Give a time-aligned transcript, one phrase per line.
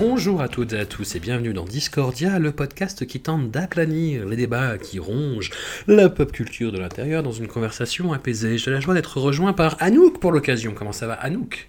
[0.00, 4.26] Bonjour à toutes et à tous et bienvenue dans Discordia, le podcast qui tente d'aplanir
[4.26, 5.50] les débats qui rongent
[5.88, 8.58] la pop culture de l'intérieur dans une conversation apaisée.
[8.58, 10.72] J'ai la joie d'être rejoint par Anouk pour l'occasion.
[10.72, 11.68] Comment ça va Anouk?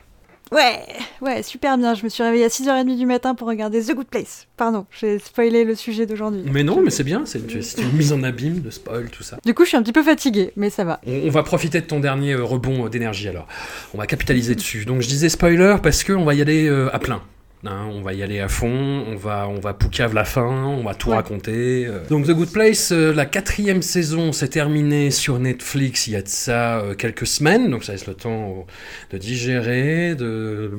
[0.52, 0.80] Ouais,
[1.22, 1.96] ouais, super bien.
[1.96, 4.46] Je me suis réveillée à 6h30 du matin pour regarder The Good Place.
[4.58, 6.44] Pardon, j'ai spoilé le sujet d'aujourd'hui.
[6.52, 9.40] Mais non, mais c'est bien, c'est une, mise en abîme de spoil, tout ça.
[9.44, 11.02] Du coup, je suis un petit peu fatiguée, mais ça va.
[11.08, 13.48] On, on va profiter de ton dernier euh, rebond d'énergie alors.
[13.96, 14.86] On va capitaliser dessus.
[14.86, 17.24] Donc je disais spoiler parce qu'on va y aller euh, à plein.
[17.66, 20.82] Hein, on va y aller à fond, on va, on va poucave la fin, on
[20.82, 21.18] va tout Ouais.
[21.18, 21.86] raconter.
[21.86, 22.00] euh.
[22.10, 26.22] Donc The Good Place, euh, la quatrième saison s'est terminée sur Netflix il y a
[26.22, 28.66] de ça euh, quelques semaines, donc ça laisse le temps
[29.12, 30.72] de digérer, de,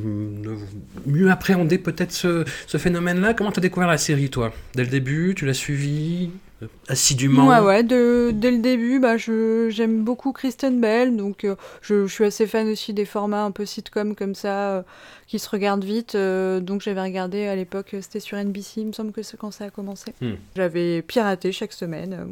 [0.42, 0.56] de
[1.04, 3.34] mieux appréhender peut-être ce, ce phénomène-là.
[3.34, 4.50] Comment t'as découvert la série toi?
[4.74, 6.30] Dès le début, tu l'as suivi?
[6.32, 6.49] euh,
[6.88, 12.06] assidûment Ouais, ouais, de- dès le début, bah, j'aime beaucoup Kristen Bell, donc euh, je,
[12.06, 14.82] je suis assez fan aussi des formats un peu sitcom comme ça, euh,
[15.26, 16.14] qui se regardent vite.
[16.14, 19.50] euh, donc j'avais regardé à l'époque, c'était sur NBC, il me semble que c'est quand
[19.50, 20.12] ça a commencé.
[20.20, 20.32] Hmm.
[20.56, 22.26] J'avais piraté chaque semaine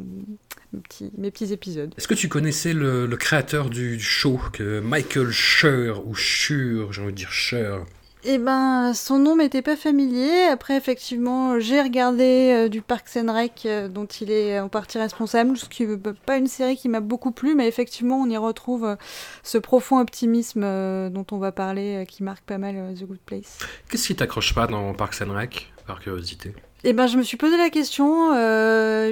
[0.73, 1.93] mes, petits, mes petits épisodes.
[1.97, 7.01] Est-ce que tu connaissais le, le créateur du show, que Michael Schur, ou Schur, j'ai
[7.01, 7.85] envie de dire Schur
[8.25, 10.43] Eh ben, son nom m'était pas familier.
[10.51, 14.97] Après, effectivement, j'ai regardé euh, du Parks and Rec, euh, dont il est en partie
[14.97, 18.35] responsable, ce qui n'est pas une série qui m'a beaucoup plu, mais effectivement, on y
[18.35, 18.95] retrouve euh,
[19.43, 20.61] ce profond optimisme
[21.09, 23.57] dont on va parler, qui marque pas mal The Good Place.
[23.89, 26.53] Qu'est-ce qui t'accroche pas dans Parks and Rec, par curiosité?
[26.83, 28.33] Eh ben, je me suis posé la question.
[28.35, 29.11] euh,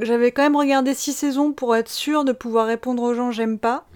[0.00, 3.58] J'avais quand même regardé six saisons pour être sûre de pouvoir répondre aux gens j'aime
[3.58, 3.86] pas.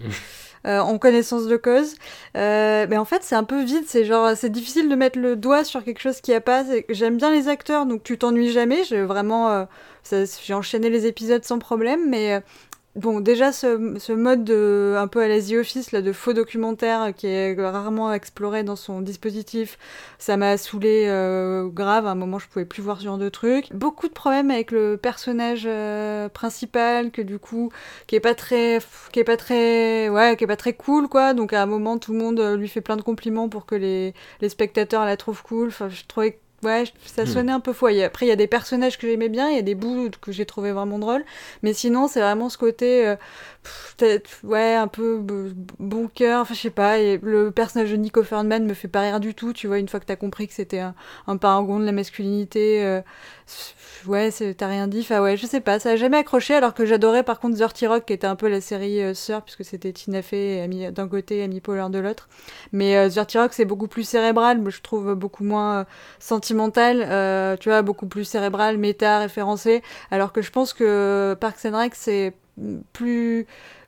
[0.66, 1.94] Euh, en connaissance de cause,
[2.36, 5.36] Euh, mais en fait c'est un peu vide, c'est genre c'est difficile de mettre le
[5.36, 6.64] doigt sur quelque chose qui a pas.
[6.88, 8.84] J'aime bien les acteurs, donc tu t'ennuies jamais.
[8.84, 9.64] J'ai vraiment, euh,
[10.44, 12.42] j'ai enchaîné les épisodes sans problème, mais
[12.96, 17.02] bon déjà ce, mode de, un peu à la The Office là de faux documentaire
[17.02, 19.78] euh, qui est rarement exploré dans son dispositif,
[20.18, 22.06] ça m'a saoulé euh, grave.
[22.06, 23.72] À un moment, je pouvais plus voir ce genre de truc.
[23.72, 27.70] Beaucoup de problèmes avec le personnage euh, principal, que du coup,
[28.06, 28.78] qui est pas très,
[29.12, 31.34] qui est pas très, ouais, qui est pas très cool, quoi.
[31.34, 34.14] Donc à un moment, tout le monde lui fait plein de compliments pour que les,
[34.40, 35.70] les spectateurs la trouvent cool.
[35.70, 37.26] Je trouvais Ouais, ça Hmm.
[37.26, 38.04] sonnait un peu foyer.
[38.04, 40.32] Après, il y a des personnages que j'aimais bien, il y a des bouts que
[40.32, 41.24] j'ai trouvé vraiment drôles.
[41.62, 43.16] Mais sinon, c'est vraiment ce côté, euh,
[43.62, 45.20] pff, peut-être, ouais, un peu
[45.78, 46.40] bon cœur.
[46.42, 46.98] Enfin, je sais pas.
[46.98, 49.52] Et le personnage de Nico Ferdman me fait pas rire du tout.
[49.52, 50.94] Tu vois, une fois que t'as compris que c'était un,
[51.26, 53.00] un paragon de la masculinité, euh,
[54.06, 55.00] ouais, t'as rien dit.
[55.00, 55.78] Enfin, ouais, je sais pas.
[55.78, 56.54] Ça a jamais accroché.
[56.54, 59.42] Alors que j'adorais par contre Dirty Rock, qui était un peu la série euh, sœur,
[59.42, 62.28] puisque c'était Tina Fey et d'un côté, Amy Poehler de l'autre.
[62.72, 64.62] Mais euh, Rock, c'est beaucoup plus cérébral.
[64.68, 65.84] Je trouve beaucoup moins euh,
[66.18, 67.04] sentimental.
[67.08, 69.82] euh, tu vois, beaucoup plus cérébral, méta, référencé.
[70.10, 72.34] Alors que je pense que Parks and Rec, c'est
[72.92, 73.46] plus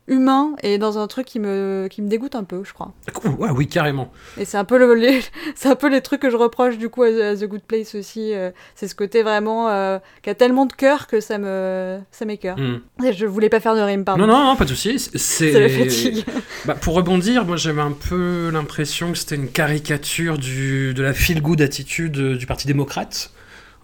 [0.09, 2.93] humain et dans un truc qui me, qui me dégoûte un peu, je crois.
[3.39, 4.13] Ouais, oui, carrément.
[4.39, 5.21] Et c'est un peu le, les,
[5.57, 7.95] c'est un peu les trucs que je reproche du coup à, à The Good Place
[7.95, 8.33] aussi.
[8.33, 12.25] euh, c'est ce côté vraiment euh, qui a tellement de cœur que ça me, ça
[12.25, 12.57] m'écœure.
[12.59, 12.79] Hmm.
[13.13, 14.27] Je voulais pas faire de rime, pardon.
[14.27, 14.99] Non, non, non, pas de souci.
[14.99, 16.25] C'est la fatigue.
[16.65, 21.13] Bah, pour rebondir, moi j'avais un peu l'impression que c'était une caricature du, de la
[21.13, 23.31] feel-good attitude euh, du Parti démocrate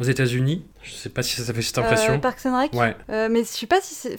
[0.00, 0.64] aux États-Unis.
[0.82, 2.14] Je sais pas si ça fait cette impression.
[2.14, 2.72] Euh, Parks and Rec?
[2.72, 2.96] Ouais.
[3.28, 4.18] Mais je sais pas si c'est.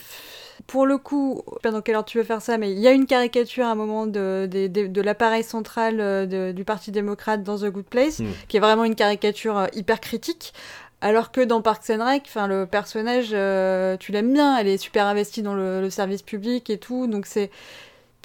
[0.67, 2.91] Pour le coup, pas dans quelle heure tu veux faire ça, mais il y a
[2.91, 6.91] une caricature à un moment de, de, de- de l'appareil central euh, de- du Parti
[6.91, 8.25] démocrate dans The Good Place, Mm.
[8.47, 10.53] qui est vraiment une caricature euh, hyper critique.
[11.01, 14.77] Alors que dans Parks and Rec, enfin le personnage, euh, tu l'aimes bien, elle est
[14.77, 17.51] super investie dans le, le service public et tout, donc c'est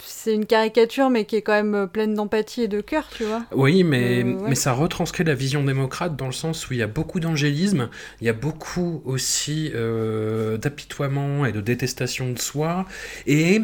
[0.05, 3.25] c'est une caricature, mais qui est quand même euh, pleine d'empathie et de cœur, tu
[3.25, 3.45] vois.
[3.53, 4.49] Oui, mais, Euh, ouais.
[4.49, 7.89] mais ça retranscrit la vision démocrate dans le sens où il y a beaucoup d'angélisme,
[8.21, 12.87] il y a beaucoup aussi euh, d'apitoiement et de détestation de soi,
[13.27, 13.61] et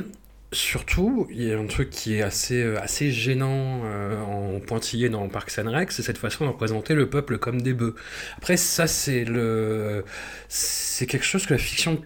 [0.53, 5.29] surtout, il y a un truc qui est assez, assez gênant euh, en pointillé dans
[5.29, 7.95] Parks and Rec, c'est cette façon de représenter le peuple comme des bœufs.
[8.39, 10.05] Après, ça, c'est le,
[10.49, 12.01] c'est quelque chose que la fiction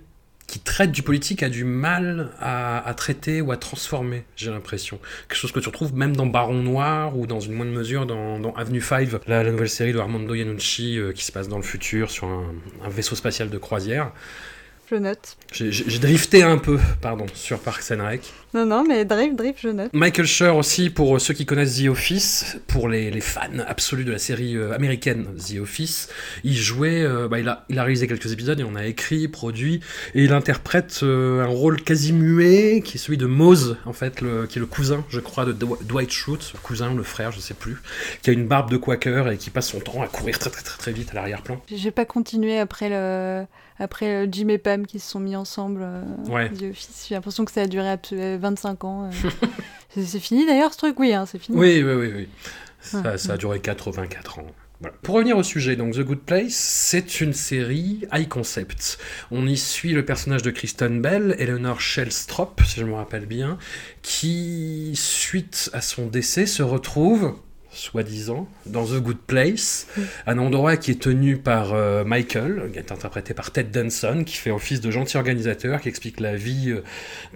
[0.49, 4.99] qui traite du politique a du mal à, traiter ou à transformer, j'ai l'impression.
[5.29, 8.53] Quelque chose que tu retrouves même dans Baron Noir ou dans une moindre mesure dans,
[8.55, 12.27] Avenue 5, la, nouvelle série de Armando Iannucci qui se passe dans le futur sur
[12.27, 14.11] un vaisseau spatial de croisière.
[14.91, 15.37] Je note.
[15.53, 18.23] J'ai drifté un peu, pardon, sur Parks and Rec.
[18.55, 19.91] Non, non, mais drift, drift, je note.
[19.93, 24.13] Michael Schur aussi, pour ceux qui connaissent The Office, pour les, les fans absolus de
[24.13, 26.09] la série euh, américaine The Office,
[26.43, 29.29] il jouait, euh, bah, il, a, il a réalisé quelques épisodes, il en a écrit,
[29.29, 29.81] produit,
[30.15, 34.23] et il interprète euh, un rôle quasi muet, qui est celui de Mose, en fait,
[34.23, 37.41] le, qui est le cousin, je crois, de Dwight Schrute, le cousin, le frère, je
[37.41, 37.77] sais plus,
[38.23, 40.63] qui a une barbe de quaker et qui passe son temps à courir très très
[40.63, 41.61] très, très vite à l'arrière-plan.
[41.71, 43.45] J'ai pas continué après le
[43.79, 46.51] après euh, Jim et Pam qui se sont mis ensemble euh, ouais.
[46.59, 49.05] J'ai l'impression que ça a duré 25 ans.
[49.05, 49.31] Euh.
[50.03, 50.99] c'est fini d'ailleurs ce truc?
[50.99, 51.57] Oui, hein, c'est fini.
[51.57, 52.13] Oui, oui, oui.
[52.15, 52.29] oui.
[52.81, 54.47] Ça, ça, a duré 84 ans.
[54.81, 54.97] Voilà.
[55.03, 58.99] Pour revenir au sujet, donc The Good Place, c'est une série high concept.
[59.33, 63.59] On y suit le personnage de Kristen Bell, Eleanor Shellstrop, si je me rappelle bien,
[64.03, 67.35] qui, suite à son décès, se retrouve
[67.79, 69.87] soi-disant, dans The Good Place,
[70.27, 74.37] un endroit qui est tenu par euh, Michael, qui est interprété par Ted Danson, qui
[74.37, 76.75] fait office de gentil organisateur, qui explique la vie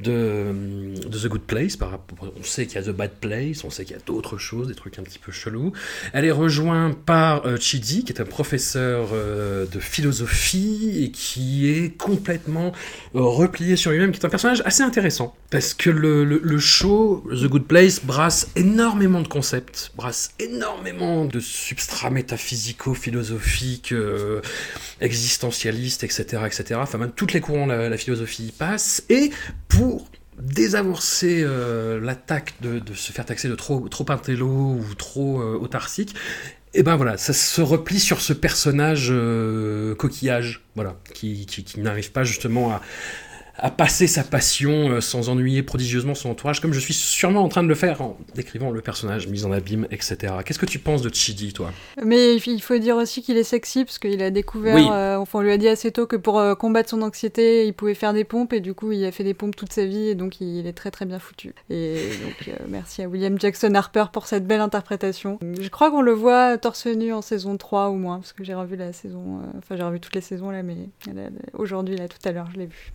[0.07, 0.53] euh,
[0.95, 1.77] de, The Good Place.
[1.77, 4.37] Par, on sait qu'il y a The Bad Place, on sait qu'il y a d'autres
[4.37, 5.73] choses, des trucs un petit peu chelous.
[6.13, 11.97] Elle est rejointe par euh, Chidi, qui est un professeur de philosophie et qui est
[11.97, 12.73] complètement
[13.15, 15.35] replié sur lui-même, qui est un personnage assez intéressant.
[15.51, 21.25] Parce que le, le, le show, The Good Place, brasse énormément de concepts, brasse énormément
[21.25, 24.41] de substrats métaphysico-philosophiques, euh,
[25.01, 26.81] existentialistes, etc., etc.
[26.83, 29.05] Enfin, même toutes les courants de la, philosophie y passent.
[29.09, 29.31] Et
[29.69, 30.09] pour
[30.39, 36.15] désamorcer euh, l'attaque de, se faire taxer de trop, trop intello ou trop euh, autarcique,
[36.75, 39.13] et eh ben voilà, ça se replie sur ce personnage
[39.99, 41.47] coquillage, voilà, qui
[41.77, 42.81] n'arrive pas justement à,
[43.59, 47.49] à passer sa passion euh, sans ennuyer prodigieusement son entourage, comme je suis sûrement en
[47.49, 50.35] train de le faire en décrivant le personnage mis en abîme, etc.
[50.45, 51.71] Qu'est-ce que tu penses de Chidi, toi?
[52.03, 55.43] Mais il faut dire aussi qu'il est sexy, parce qu'il a découvert, euh, enfin on
[55.43, 58.25] lui a dit assez tôt que pour euh, combattre son anxiété, il pouvait faire des
[58.25, 60.67] pompes, et du coup il a fait des pompes toute sa vie, et donc il
[60.67, 61.55] est très très bien foutu.
[61.69, 65.39] Et donc merci à William Jackson Harper pour cette belle interprétation.
[65.43, 68.55] Je crois qu'on le voit torse nu en saison 3 ou moins, parce que j'ai
[68.55, 70.77] revu la saison, enfin j'ai revu toutes les saisons là, mais
[71.53, 72.93] aujourd'hui là tout à l'heure je l'ai vu.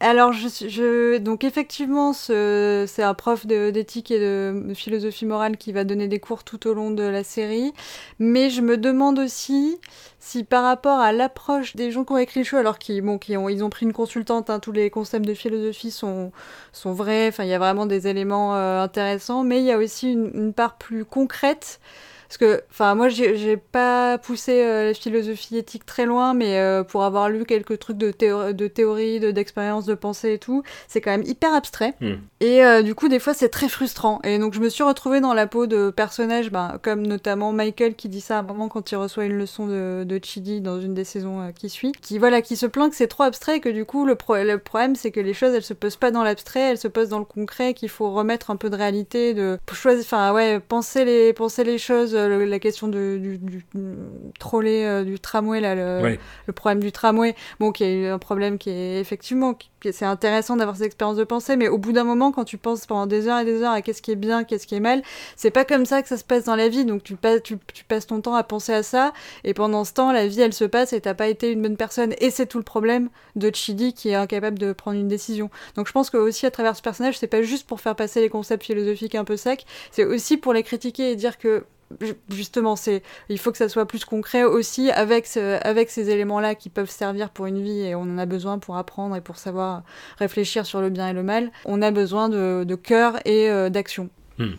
[0.00, 6.08] Alors, je, donc effectivement, c'est un prof d'éthique et de, philosophie morale qui va donner
[6.08, 7.72] des cours tout au long de la série.
[8.18, 9.78] Mais je me demande aussi
[10.18, 13.70] si par rapport à l'approche des gens qui ont écrit le show, alors qu'ils ont
[13.70, 16.32] pris une consultante, hein, tous les concepts de philosophie sont,
[16.72, 19.78] sont vrais, enfin il y a vraiment des éléments euh, intéressants, mais il y a
[19.78, 21.80] aussi une part plus concrète
[22.28, 26.82] parce que, enfin, moi, j'ai pas poussé euh, la philosophie éthique très loin, mais euh,
[26.82, 28.12] pour avoir lu quelques trucs de,
[28.52, 31.94] de théorie, d'expérience, de, pensée et tout, c'est quand même hyper abstrait.
[32.00, 32.14] Hmm.
[32.40, 34.20] Et euh, du coup, des fois, c'est très frustrant.
[34.24, 37.94] Et donc, je me suis retrouvée dans la peau de personnages, ben, comme notamment Michael
[37.94, 40.80] qui dit ça à un moment quand il reçoit une leçon de, de Chidi dans
[40.80, 43.60] une des saisons qui suit, qui voilà, qui se plaint que c'est trop abstrait et
[43.60, 46.24] que du coup, le, le problème, c'est que les choses, elles se posent pas dans
[46.24, 49.58] l'abstrait, elles se posent dans le concret, qu'il faut remettre un peu de réalité, de
[49.72, 53.64] choisir, enfin, ouais, penser les, penser les choses la question du, du, du
[54.38, 58.58] trolley euh, du tramway, là, le, le, problème du tramway, bon, qui est un problème
[58.58, 59.56] qui est effectivement,
[59.92, 62.86] c'est intéressant d'avoir ces expériences de pensée, mais au bout d'un moment, quand tu penses
[62.86, 65.02] pendant des heures et des heures à qu'est-ce qui est bien, qu'est-ce qui est mal,
[65.36, 67.58] c'est pas comme ça que ça se passe dans la vie, donc tu, passes, tu,
[67.72, 69.12] tu, passes ton temps à penser à ça,
[69.44, 71.76] et pendant ce temps, la vie, elle se passe et t'as pas été une bonne
[71.76, 75.50] personne, et c'est tout le problème de Chidi qui est incapable de prendre une décision.
[75.74, 78.20] Donc je pense que aussi à travers ce personnage, c'est pas juste pour faire passer
[78.20, 81.64] les concepts philosophiques un peu secs, c'est aussi pour les critiquer et dire que
[82.30, 86.68] justement, c'est, il faut que ça soit plus concret aussi avec, avec ces éléments-là qui
[86.68, 89.82] peuvent servir pour une vie et on en a besoin pour apprendre et pour savoir
[90.18, 91.50] réfléchir sur le bien et le mal.
[91.64, 94.10] On a besoin de, de cœur et euh, d'action.
[94.38, 94.54] Hmm.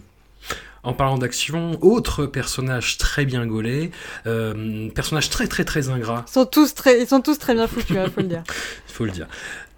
[0.83, 3.91] En parlant d'action, autre personnage très bien gaulé,
[4.25, 6.23] euh, personnage très très très ingrat.
[6.29, 8.43] Ils sont tous très, ils sont tous très bien foutus, il hein, faut le dire.
[8.47, 9.27] Il faut le dire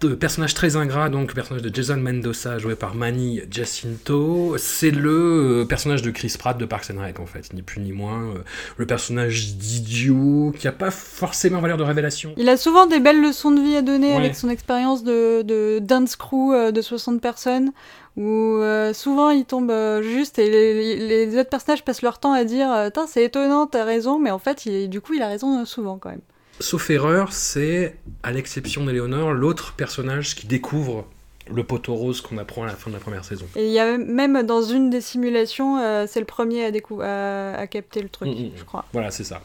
[0.08, 5.64] personnage très ingrat, donc personnage de Jason Mendoza joué par Manny Jacinto, c'est le euh,
[5.64, 8.38] personnage de Chris Pratt de Parks and Rec en fait, ni plus ni moins, euh,
[8.76, 12.32] le personnage d'idiot qui a pas forcément valeur de révélation.
[12.36, 15.78] Il a souvent des belles leçons de vie à donner avec son expérience de, de,
[15.80, 17.72] dance crew euh, de 60 personnes
[18.16, 18.60] où
[18.92, 23.66] souvent il tombe juste et les, autres personnages passent leur temps à dire c'est étonnant,
[23.66, 26.20] t'as raison, mais en fait il, du coup il a raison souvent quand même.
[26.60, 31.06] Sauf erreur, c'est, à l'exception d'Eléonore, l'autre personnage qui découvre
[31.50, 33.46] le poteau rose qu'on apprend à la fin de la première saison.
[33.56, 37.66] Et il y a même dans une des simulations, euh, c'est le premier à, à,
[37.66, 38.84] capter le truc, mm, mm, je crois.
[38.92, 39.42] Voilà, c'est ça.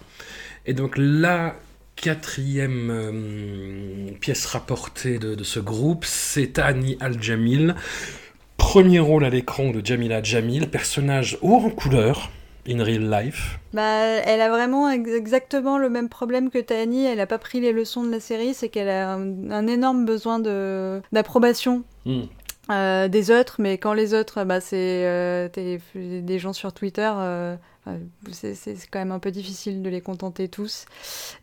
[0.66, 1.56] Et donc là,
[1.96, 7.76] quatrième euh, pièce rapportée de, de ce groupe, c'est Annie Al-Jamil.
[8.58, 12.30] Premier rôle à l'écran de Jamila Jamil, personnage haut en couleur,
[12.68, 13.60] in real life.
[13.74, 13.82] Bah,
[14.26, 17.06] elle a vraiment ex- exactement le même problème que Tani.
[17.06, 20.06] Elle n'a pas pris les leçons de la série, c'est qu'elle a un, un énorme
[20.06, 22.24] besoin de d'approbation Hmm.
[22.72, 25.50] euh, des autres, mais quand les autres, bah, c'est euh,
[25.96, 27.56] des gens sur Twitter, euh,
[28.32, 28.56] c'est
[28.92, 30.86] quand même un peu difficile de les contenter tous.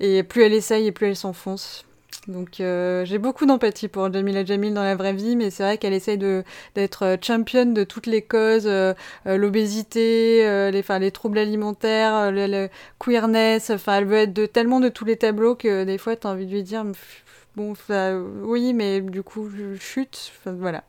[0.01, 1.85] Et plus elle essaye et plus elle s'enfonce.
[2.29, 5.79] Donc euh, j'ai beaucoup d'empathie pour Jamila Jamil dans la vraie vie, mais c'est vrai
[5.79, 6.45] qu'elle essaye de
[6.77, 8.95] d'être euh, championne de toutes les causes, euh,
[9.27, 12.69] l'obésité, les, enfin, les troubles alimentaires, le,
[13.01, 16.31] queerness, enfin elle veut être de tellement de tous les tableaux que des fois t'as
[16.31, 16.85] envie de lui dire
[17.57, 19.51] bon enfin, oui mais du coup
[19.81, 20.85] chute, enfin, voilà.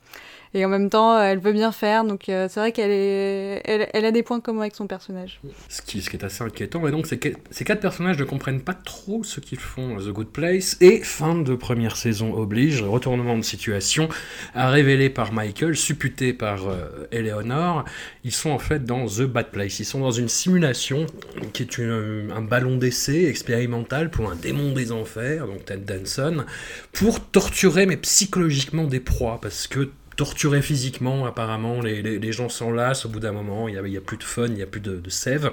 [0.56, 4.06] Et en même temps, elle veut bien faire, donc euh, c'est vrai qu'elle est, elle,
[4.06, 5.42] a des points communs avec son personnage.
[5.68, 9.24] Ce qui, est assez inquiétant, et donc que ces quatre personnages ne comprennent pas trop
[9.24, 13.42] ce qu'ils font à The Good Place, et fin de première saison oblige, retournement de
[13.42, 14.10] situation,
[14.54, 17.84] à révélé par Michael, supputé par euh, Eleanor,
[18.24, 21.08] ils sont en fait dans The Bad Place, ils sont dans une simulation
[21.54, 26.46] qui est une- un ballon d'essai expérimental pour un démon des enfers, donc Ted Danson,
[26.92, 32.72] pour torturer mais psychologiquement des proies, parce que torturer physiquement, apparemment, les, les- gens s'en
[32.72, 34.68] lassent au bout d'un moment, il n'y a, a plus de fun, il n'y a
[34.68, 35.52] plus de, sève.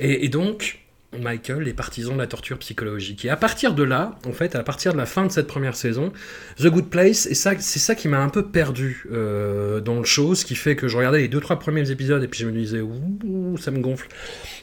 [0.00, 0.80] Et donc,
[1.18, 3.24] Michael est partisan de la torture psychologique.
[3.24, 5.74] Et à partir de là, en fait, à partir de la fin de cette première
[5.74, 6.12] saison,
[6.58, 10.04] The Good Place, et ça, c'est ça qui m'a un peu perdu euh, dans le
[10.04, 12.46] show, ce qui fait que je regardais les deux trois premiers épisodes et puis je
[12.46, 14.06] me disais ouh, ça me gonfle.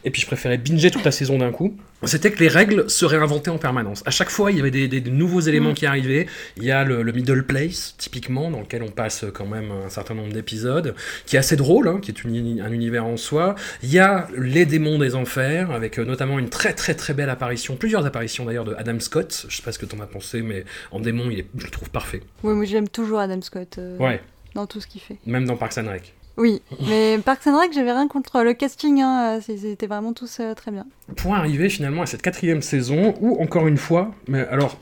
[0.05, 1.75] Et puis je préférais binger toute la saison d'un coup.
[2.03, 4.03] C'était que les règles se réinventaient en permanence.
[4.05, 6.27] À chaque fois, il y avait des, des- des nouveaux éléments qui arrivaient.
[6.55, 9.89] Il y a le, le middle place, typiquement, dans lequel on passe quand même un
[9.89, 10.93] certain nombre d'épisodes,
[11.25, 13.55] qui est assez drôle, hein, qui est une- un univers en soi.
[13.81, 17.29] Il y a les démons des enfers, avec euh, notamment une très très très belle
[17.29, 19.46] apparition, plusieurs apparitions d'ailleurs de Adam Scott.
[19.50, 21.72] Je sais pas ce que t'en as pensé, mais en démon, il est, je le
[21.72, 22.22] trouve parfait.
[22.44, 24.22] Oui, moi j'aime toujours Adam Scott euh, Ouais,
[24.56, 25.17] dans tout ce qu'il fait.
[25.25, 26.13] même dans Parks and Rec.
[26.38, 30.39] Oui, mais Parks and Rec, j'avais rien contre le casting, hein, c'est- c'était vraiment tous
[30.39, 30.86] euh, très bien.
[31.15, 34.77] pour arriver finalement à cette quatrième saison où, encore une fois, mais alors,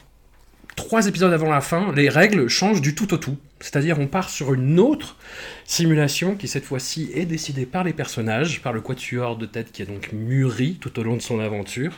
[0.75, 3.37] trois épisodes avant la fin, les règles changent du tout au tout.
[3.61, 5.15] C'est-à-dire, on part sur une autre
[5.65, 9.81] simulation qui, cette fois-ci, est décidée par les personnages, par le quatuor de tête qui
[9.81, 11.93] a donc mûri tout au long de son aventure,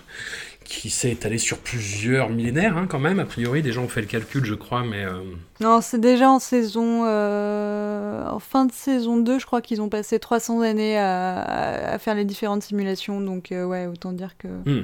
[0.64, 3.20] qui s'est étalé sur plusieurs millénaires, hein, quand même.
[3.20, 5.04] A priori, des gens ont fait le calcul, je crois, mais.
[5.06, 5.22] euh,
[5.60, 7.04] Non, c'est déjà en saison.
[7.06, 12.16] euh, en fin de saison 2, je crois qu'ils ont passé 300 années à faire
[12.16, 14.48] les différentes simulations, donc euh, ouais, autant dire que.
[14.48, 14.84] hmm.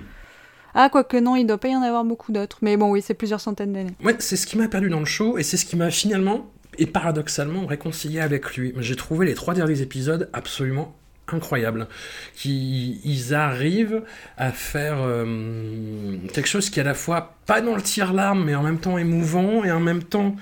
[0.75, 3.13] Ah, quoique non, il doit pas y en avoir beaucoup d'autres, mais bon, oui, c'est
[3.13, 3.94] plusieurs centaines d'années.
[4.03, 6.50] Ouais, c'est ce qui m'a perdu dans le show et c'est ce qui m'a finalement
[6.77, 8.74] et paradoxalement réconcilié avec lui.
[8.77, 10.96] J'ai trouvé les trois derniers épisodes absolument
[11.32, 11.88] incroyables.
[12.36, 14.01] Qui ils arrivent
[14.38, 18.56] à faire euh, quelque chose qui est à la fois pas dans le tire-larme mais
[18.56, 20.36] en même temps émouvant et en même temps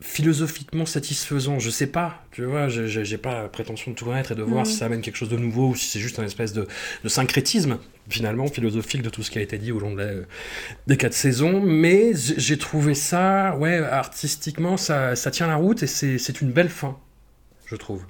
[0.00, 1.58] philosophiquement satisfaisant.
[1.58, 4.60] Je sais pas, tu vois, j'ai- pas la prétention de tout connaître et de voir
[4.64, 4.70] Mhm.
[4.70, 6.66] si ça amène quelque chose de nouveau ou si c'est juste un espèce de,
[7.04, 7.78] de syncrétisme
[8.08, 10.10] finalement philosophique de tout ce qui a été dit au long de la,
[10.86, 15.86] des quatre saisons, mais j'ai trouvé ça, ouais, artistiquement, ça, ça tient la route et
[15.86, 16.96] c'est c'est une belle fin,
[17.66, 18.02] je trouve.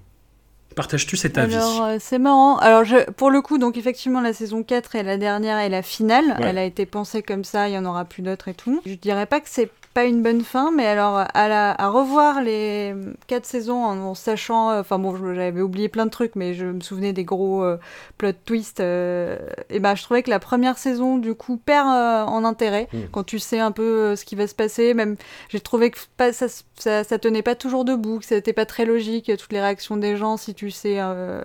[0.77, 2.57] Partages-tu cet avis Alors, euh, c'est marrant.
[2.59, 5.83] Alors, je, pour le coup, donc effectivement, la saison 4 est la dernière et la
[5.83, 6.25] finale.
[6.39, 6.47] Ouais.
[6.47, 8.81] Elle a été pensée comme ça, il y en aura plus d'autres et tout.
[8.87, 9.69] Je dirais pas que c'est
[10.01, 12.95] pas une bonne fin, mais alors, à, la, à revoir les
[13.27, 14.71] quatre saisons en, en sachant.
[14.71, 17.77] euh, Enfin, bon, j'avais oublié plein de trucs, mais je me souvenais des gros euh,
[18.17, 18.81] plot twists.
[18.81, 19.37] euh,
[19.69, 22.99] et ben, je trouvais que la première saison, du coup, perd euh, en intérêt Mm.
[23.13, 24.95] quand tu sais un peu ce qui va se passer.
[24.95, 25.17] Même,
[25.51, 26.47] j'ai trouvé que pas, ça,
[26.79, 30.17] ça, ça tenait pas toujours debout, que c'était pas très logique, toutes les réactions des
[30.17, 30.99] gens, si tu sais,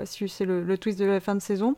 [0.05, 1.75] si tu sais le, le twist de la fin de saison.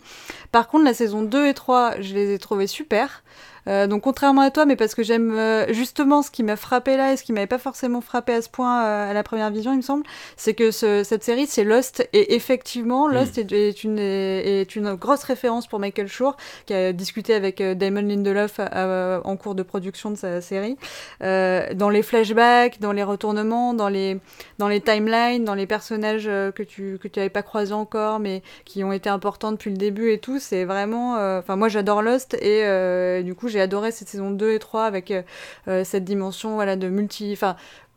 [0.51, 3.23] Par contre, la saison 2 et 3, je les ai trouvées super.
[3.67, 6.95] Euh, donc contrairement à toi, mais parce que j'aime euh, justement ce qui m'a frappé
[6.95, 9.51] là et ce qui m'avait pas forcément frappé à ce point euh, à la première
[9.51, 10.03] vision, il me semble,
[10.37, 12.07] c'est que ce- cette série c'est Lost.
[12.13, 16.93] Et effectivement Lost est, est une est une grosse référence pour Michael Schur qui a
[16.93, 20.77] discuté avec Damon Lindelof en cours de production de sa série.
[21.21, 24.19] Dans les flashbacks, dans les retournements, dans les
[24.59, 28.41] dans les timelines, dans les personnages que tu que tu avais pas croisés encore mais
[28.65, 32.35] qui ont été importants depuis le début et tout, c'est vraiment enfin moi j'adore Lost
[32.35, 35.21] et du coup j'ai adoré cette saison 2 et 3 avec euh,
[35.67, 37.55] euh, cette dimension voilà de multi enfin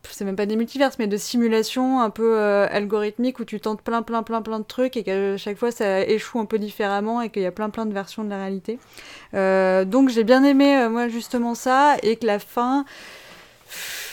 [0.09, 3.83] c'est même pas des multiverses, mais de simulation un peu euh, algorithmique où tu tentes
[3.83, 7.21] plein, plein, plein, plein de trucs et qu'à chaque fois ça échoue un peu différemment
[7.21, 8.79] et qu'il y a plein, plein de versions de la réalité.
[9.33, 12.83] Donc j'ai bien aimé, moi, justement ça et que la fin.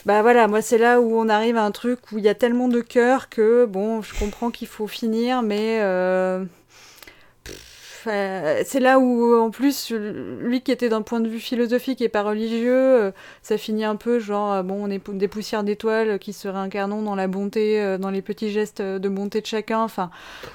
[0.04, 2.34] Bah voilà, moi c'est là où on arrive à un truc où il y a
[2.34, 5.80] tellement de cœur que bon, je comprends qu'il faut finir, mais
[8.06, 12.08] euh, c'est là où, en plus, lui qui était d'un point de vue philosophique et
[12.08, 13.10] pas religieux, euh,
[13.42, 17.02] ça finit un peu genre, euh, bon, on est des poussières d'étoiles qui se réincarnons
[17.02, 19.80] dans la bonté, dans les petits gestes de bonté de chacun.
[19.80, 20.10] Enfin,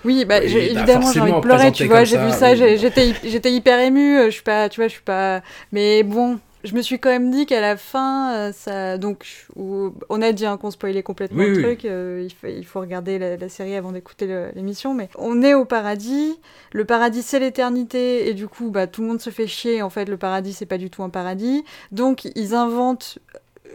[0.05, 2.51] oui, bah, Oui, j'ai- bah, évidemment, j'ai envie de pleurer, tu vois, j'ai vu ça,
[2.53, 2.77] oui.
[2.77, 5.41] j'étais j'étais hyper émue, je suis pas, tu vois, je suis pas.
[5.71, 6.39] Mais bon.
[6.63, 8.97] Je me suis quand même dit qu'à la fin, euh, ça.
[8.97, 11.61] Donc, où- on a dit hein, qu'on spoilait complètement Oui, le oui.
[11.63, 11.83] truc.
[11.85, 14.93] euh, il, faut, il faut regarder la, la série avant d'écouter l'émission.
[14.93, 16.39] Mais on est au paradis.
[16.71, 18.29] Le paradis, c'est l'éternité.
[18.29, 19.81] Et du coup, bah, tout le monde se fait chier.
[19.81, 21.65] En fait, le paradis, c'est pas du tout un paradis.
[21.91, 23.19] Donc, ils inventent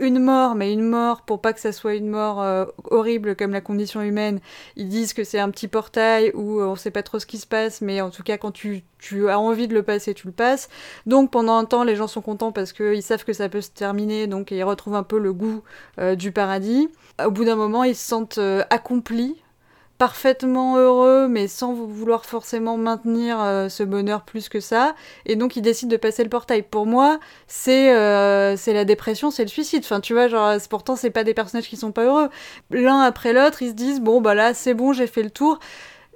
[0.01, 3.53] une mort, mais une mort pour pas que ça soit une mort euh, horrible comme
[3.53, 4.41] la condition humaine.
[4.77, 7.39] Ils disent que c'est un petit portail où euh, on sait pas trop ce qui
[7.39, 10.27] se passe, mais en tout cas, quand tu, tu as envie de le passer, tu
[10.27, 10.69] le passes.
[11.07, 13.71] Donc pendant un temps, les gens sont contents parce qu'ils savent que ça peut se
[13.71, 15.63] terminer, donc ils retrouvent un peu le goût
[15.99, 16.89] euh, du paradis.
[17.25, 18.41] Au bout d'un moment, ils se sentent
[18.71, 19.37] accomplis
[19.99, 24.95] parfaitement heureux, mais sans vou- vouloir forcément maintenir euh, ce bonheur plus que ça.
[25.27, 26.63] Et donc, ils décident de passer le portail.
[26.63, 29.83] Pour moi, c'est euh, c'est la dépression, c'est le suicide.
[29.85, 32.29] Enfin, tu vois, genre, c'est- pourtant, c'est pas des personnages qui sont pas heureux.
[32.71, 35.59] L'un après l'autre, ils se disent, bon, bah là, c'est bon, j'ai fait le tour.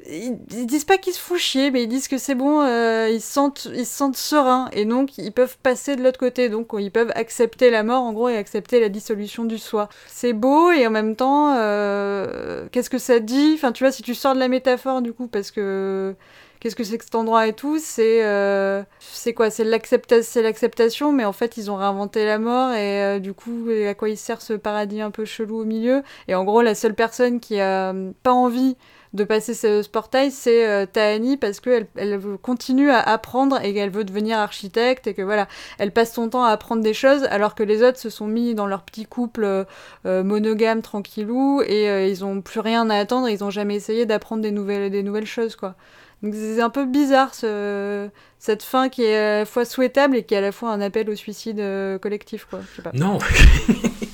[0.09, 3.09] Ils, ils disent pas qu'ils se font chier, mais ils disent que c'est bon, euh,
[3.11, 6.49] ils, se sentent, ils se sentent sereins, et donc ils peuvent passer de l'autre côté,
[6.49, 9.89] donc ils peuvent accepter la mort, en gros, et accepter la dissolution du soi.
[10.09, 13.53] C'est beau, et en même temps, euh, qu'est-ce que ça dit?
[13.55, 16.15] Enfin, tu vois, si tu sors de la métaphore, du coup, parce que
[16.61, 19.51] qu'est-ce que c'est que cet endroit et tout C'est euh, c'est quoi?
[19.51, 23.35] C'est l'accepta- c'est l'acceptation, mais en fait, ils ont réinventé la mort, et euh, du
[23.35, 26.03] coup, à quoi il sert ce paradis un peu chelou au milieu?
[26.29, 28.77] Et en gros, la seule personne qui a pas envie
[29.14, 33.90] de passer ce, portail, c'est euh, Tahani parce qu'elle elle continue à apprendre et qu'elle
[33.90, 37.54] veut devenir architecte et que voilà, elle passe son temps à apprendre des choses alors
[37.54, 39.64] que les autres se sont mis dans leur petit couple euh,
[40.07, 44.42] euh, monogame tranquillou et ils ont plus rien à attendre, ils ont jamais essayé d'apprendre
[44.42, 45.75] des nouvelles, des nouvelles choses quoi.
[46.23, 50.23] Donc c'est un peu bizarre ce, cette fin qui est à la fois souhaitable et
[50.23, 51.62] qui est à la fois un appel au suicide
[52.00, 52.61] collectif quoi.
[52.95, 53.19] Non.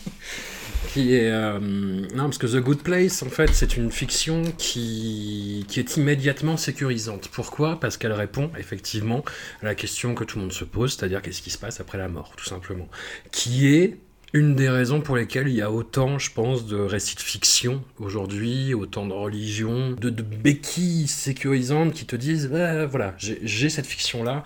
[0.99, 5.97] euh, non parce que The Good Place en fait c'est une fiction qui qui est
[5.97, 7.29] immédiatement sécurisante.
[7.29, 7.79] Pourquoi?
[7.81, 9.25] Parce qu'elle répond effectivement
[9.63, 11.99] à la question que tout le monde se pose, c'est-à-dire qu'est-ce qui se passe après
[11.99, 12.89] la mort, tout simplement.
[13.31, 13.99] Qui est
[14.33, 17.83] une des raisons pour lesquelles il y a autant, je pense, de récits de fiction
[17.99, 24.45] aujourd'hui, autant de religions, de, béquilles sécurisantes qui te disent, Ouais, voilà, j'ai cette fiction-là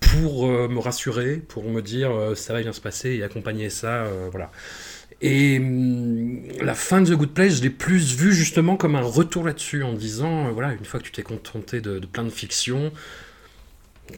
[0.00, 3.70] pour euh, me rassurer, pour me dire euh, ça va bien se passer et accompagner
[3.70, 4.50] ça, voilà.
[5.22, 9.02] Et hum, la fin de The Good Place, je l'ai plus vu justement comme un
[9.02, 12.24] retour là-dessus, en disant, euh, voilà, une fois que tu t'es contenté de, de plein
[12.24, 12.92] de fictions,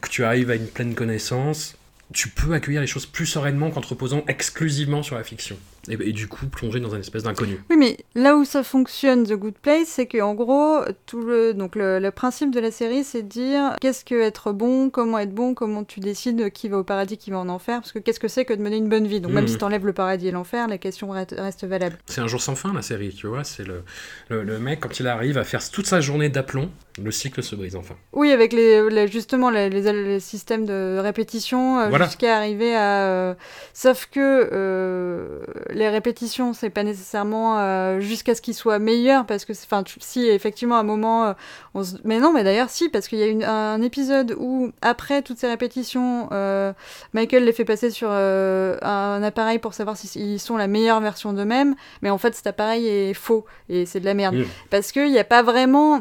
[0.01, 1.77] que tu arrives à une pleine connaissance,
[2.13, 5.57] tu peux accueillir les choses plus sereinement qu'en te reposant exclusivement sur la fiction.
[5.87, 7.59] Et, et du coup, plonger dans un espèce d'inconnu.
[7.69, 11.75] Oui, mais là où ça fonctionne, The Good Place, c'est qu'en gros, tout le, donc
[11.75, 15.33] le, le principe de la série, c'est de dire qu'est-ce que être bon, comment être
[15.33, 18.19] bon, comment tu décides qui va au paradis, qui va en enfer, parce que qu'est-ce
[18.19, 19.21] que c'est que de mener une bonne vie?
[19.21, 19.49] Donc même Mhm.
[19.49, 21.97] si t'enlèves le paradis et l'enfer, la question reste, valable.
[22.07, 23.43] C'est un jour sans fin, la série, tu vois.
[23.43, 23.83] C'est le,
[24.29, 27.55] le, le mec, quand il arrive à faire toute sa journée d'aplomb, le cycle se
[27.55, 27.95] brise enfin.
[28.13, 32.05] Oui, avec les, justement les, les- les systèmes de répétition euh, Voilà.
[32.05, 33.01] jusqu'à arriver à.
[33.07, 33.33] euh,
[33.73, 39.43] Sauf que euh, les répétitions, c'est pas nécessairement euh, jusqu'à ce qu'ils soient meilleurs, parce
[39.45, 41.35] que, enfin, si effectivement à un moment,
[41.73, 44.71] on se- mais non, mais d'ailleurs si, parce qu'il y a une- un épisode où
[44.81, 46.71] après toutes ces répétitions, euh,
[47.13, 51.33] Michael les fait passer sur euh, un appareil pour savoir s'ils sont la meilleure version
[51.33, 54.35] d'eux-mêmes, mais en fait cet appareil est faux et c'est de la merde,
[54.69, 55.99] parce qu'il n'y a pas vraiment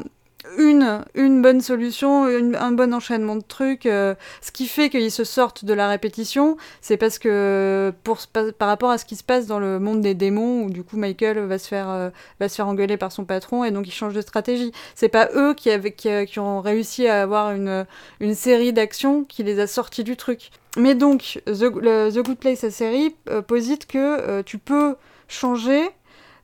[0.59, 3.87] une, une bonne solution, un bon enchaînement de trucs.
[3.87, 8.19] euh, ce qui fait qu'ils se sortent de la répétition, c'est parce que pour,
[8.59, 10.97] par rapport à ce qui se passe dans le monde des démons, où du coup
[10.97, 13.93] Michael va se faire, euh, va se faire engueuler par son patron et donc il
[13.93, 14.73] change de stratégie.
[14.95, 17.87] C'est pas eux qui, avaient, qui, ont réussi à avoir une,
[18.21, 20.51] une série d'actions qui les a sortis du truc.
[20.77, 24.97] Mais donc, The, le- The Good Place, la série, euh, posite que euh, tu peux
[25.29, 25.89] changer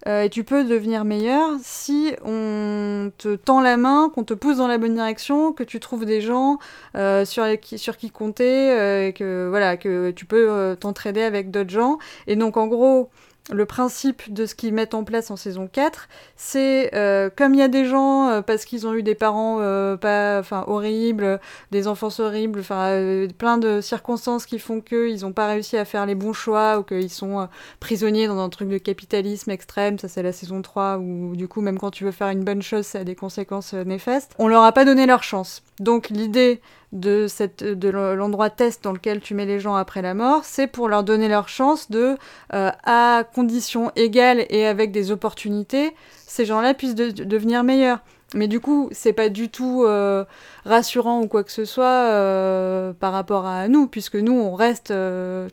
[0.06, 4.56] euh, et tu peux devenir meilleur si on te tend la main, qu'on te pousse
[4.58, 6.58] dans la bonne direction, que tu trouves des gens
[6.96, 11.50] euh, sur, qui, sur qui compter, euh, et que, voilà, que tu peux t'entraider avec
[11.50, 11.98] d'autres gens.
[12.26, 13.10] Et donc, en gros,
[13.52, 17.60] le principe de ce qu'ils mettent en place en saison 4, c'est euh, comme il
[17.60, 21.88] y a des gens, euh, parce qu'ils ont eu des parents euh, pas, horribles, des
[21.88, 26.06] enfants horribles, enfin, euh, plein de circonstances qui font qu'ils n'ont pas réussi à faire
[26.06, 27.46] les bons choix ou qu'ils sont euh,
[27.80, 31.60] prisonniers dans un truc de capitalisme extrême, ça c'est la saison 3, où du coup
[31.60, 34.32] même quand tu veux faire une bonne chose, ça a des conséquences euh, néfastes.
[34.38, 35.62] On leur a pas donné leur chance.
[35.78, 36.60] Donc l'idée
[36.92, 40.66] de, cette, de l'endroit test dans lequel tu mets les gens après la mort, c'est
[40.66, 42.16] pour leur donner leur chance de,
[42.52, 45.94] euh, à conditions égales et avec des opportunités,
[46.26, 48.00] ces gens-là puissent devenir meilleurs.
[48.34, 50.24] Mais du coup, c'est pas du tout euh,
[50.64, 54.92] rassurant ou quoi que ce soit euh, par rapport à nous, puisque nous, on reste,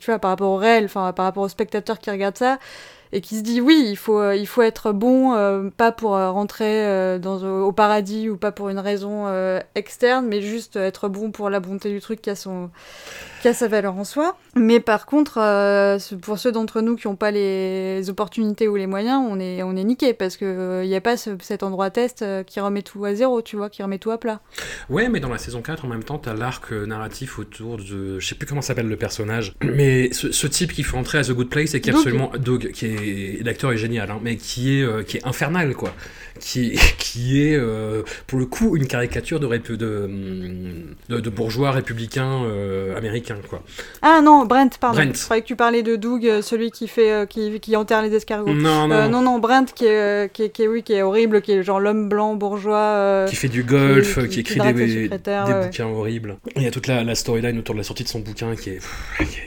[0.00, 2.58] tu vois, par rapport au réel, enfin, par rapport aux spectateurs qui regardent ça,
[3.12, 6.16] et qui se dit oui, il faut, euh, il faut être bon, euh, pas pour
[6.16, 9.26] euh, rentrer dans, au paradis ou pas pour une raison
[9.74, 12.70] externe, mais juste être bon pour la bonté du truc qui a, son,
[13.40, 14.36] qui a sa valeur en soi.
[14.56, 15.34] Mais par contre,
[16.20, 19.76] pour ceux d'entre nous qui n'ont pas les opportunités ou les moyens, on est, on
[19.76, 23.42] est niqué parce qu'il n'y a pas cet endroit test qui remet tout à zéro,
[23.42, 24.40] tu vois, qui remet tout à plat.
[24.88, 28.18] Ouais, mais dans la saison 4, en même temps, tu as l'arc narratif autour de.
[28.18, 31.32] Je sais plus comment s'appelle le personnage, mais ce, type qui fait entrer à The
[31.32, 32.32] Good Place et qui est absolument.
[32.38, 35.94] Doug, qui est l'acteur est génial, hein, mais qui est, euh, qui est infernal, quoi.
[36.40, 42.96] Qui, qui est, euh, pour le coup, une caricature de, de, de, bourgeois républicains euh,
[43.48, 43.62] quoi.
[44.02, 44.98] Ah non, Brent, pardon.
[44.98, 45.16] Brent.
[45.16, 48.54] Je croyais que tu parlais de Doug, celui qui, fait, qui, qui enterre les escargots.
[48.54, 49.08] Non, non.
[49.08, 52.08] non, non, Brent, qui est, qui, est, oui, qui est horrible, qui est genre l'homme
[52.08, 53.26] blanc bourgeois.
[53.28, 56.38] qui fait du golf, qui, écrit des, des bouquins horribles.
[56.56, 58.70] Il y a toute la, la storyline autour de la sortie de son bouquin qui
[58.70, 58.80] est,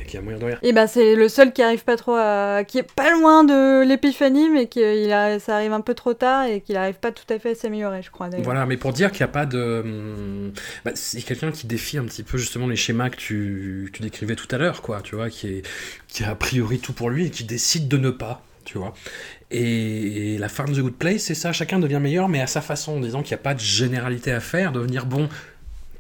[0.08, 0.60] qui, a moyen de rire.
[0.62, 2.64] Et ben, c'est le seul qui arrive pas trop à.
[2.68, 6.46] qui est pas loin de l'épiphanie, mais qu'il a, ça arrive un peu trop tard
[6.46, 8.30] et qu'il n'arrive pas tout à fait à s'améliorer, je crois.
[8.44, 9.82] Voilà, mais pour dire qu'il n'y a pas de.
[9.84, 10.52] Hum,
[10.86, 14.36] bah, c'est quelqu'un qui défie un petit peu justement les schémas que tu, tu décrivais
[14.36, 15.68] tout à l'heure, quoi, tu vois, qui, est,
[16.08, 18.94] qui a a priori tout pour lui et qui décide de ne pas, tu vois.
[19.50, 22.62] Et la fin de The Good Place, c'est ça, chacun devient meilleur, mais à sa
[22.62, 25.28] façon, en disant qu'il n'y a pas de généralité à faire, devenir bon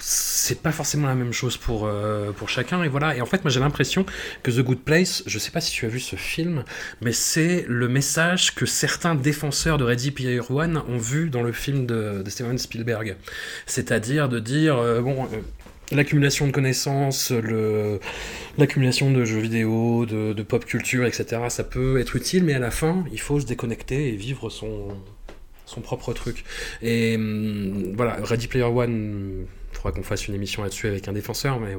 [0.03, 2.83] c'est pas forcément la même chose pour, euh, pour chacun.
[2.83, 3.15] Et voilà.
[3.15, 4.05] Et en fait, moi j'ai l'impression
[4.43, 6.63] que The Good Place, je sais pas si tu as vu ce film,
[7.01, 11.51] mais c'est le message que certains défenseurs de Ready Player One ont vu dans le
[11.51, 13.15] film de, Steven Spielberg.
[13.65, 15.25] C'est-à-dire de dire, euh, bon.
[15.25, 15.39] Euh,
[15.91, 17.33] l'accumulation de connaissances,
[18.57, 22.71] l'accumulation de jeux vidéo, de, pop culture, etc., ça peut être utile, mais à la
[22.71, 24.89] fin, il faut se déconnecter et vivre son,
[25.65, 26.43] son propre truc.
[26.81, 29.45] Et hum, voilà, Ready Player One
[29.81, 31.75] faudra qu'on fasse une émission là-dessus avec un défenseur, mais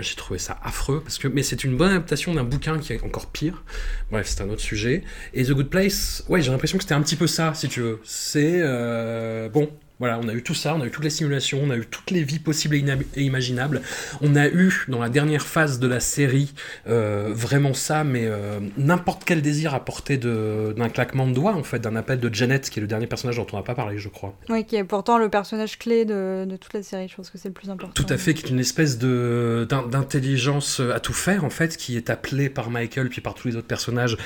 [0.00, 1.00] j'ai trouvé ça affreux.
[1.02, 3.64] Parce que, mais c'est une bonne adaptation d'un bouquin qui est encore pire.
[4.10, 5.02] Bref, c'est un autre sujet.
[5.34, 7.80] Et The Good Place, ouais, j'ai l'impression que c'était un petit peu ça, si tu
[7.80, 8.00] veux.
[8.04, 11.60] C'est euh, bon, voilà, on a eu tout ça, on a eu toutes les simulations,
[11.62, 13.82] on a eu toutes les vies possibles et, imaginables.
[14.20, 16.52] On a eu, dans la dernière phase de la série,
[16.88, 21.64] euh, vraiment ça, mais euh, n'importe quel désir à portée d'un claquement de doigts, en
[21.64, 23.98] fait, d'un appel de Janet, qui est le dernier personnage dont on n'a pas parlé,
[23.98, 24.34] je crois.
[24.48, 27.38] Oui, qui est pourtant le personnage clé de, de toute la série, je pense que
[27.38, 27.92] c'est le plus important.
[27.94, 32.08] Tout à fait, qui est une espèce d'intelligence à tout faire, en fait, qui est
[32.10, 34.16] appelée par Michael, puis par tous les autres personnages,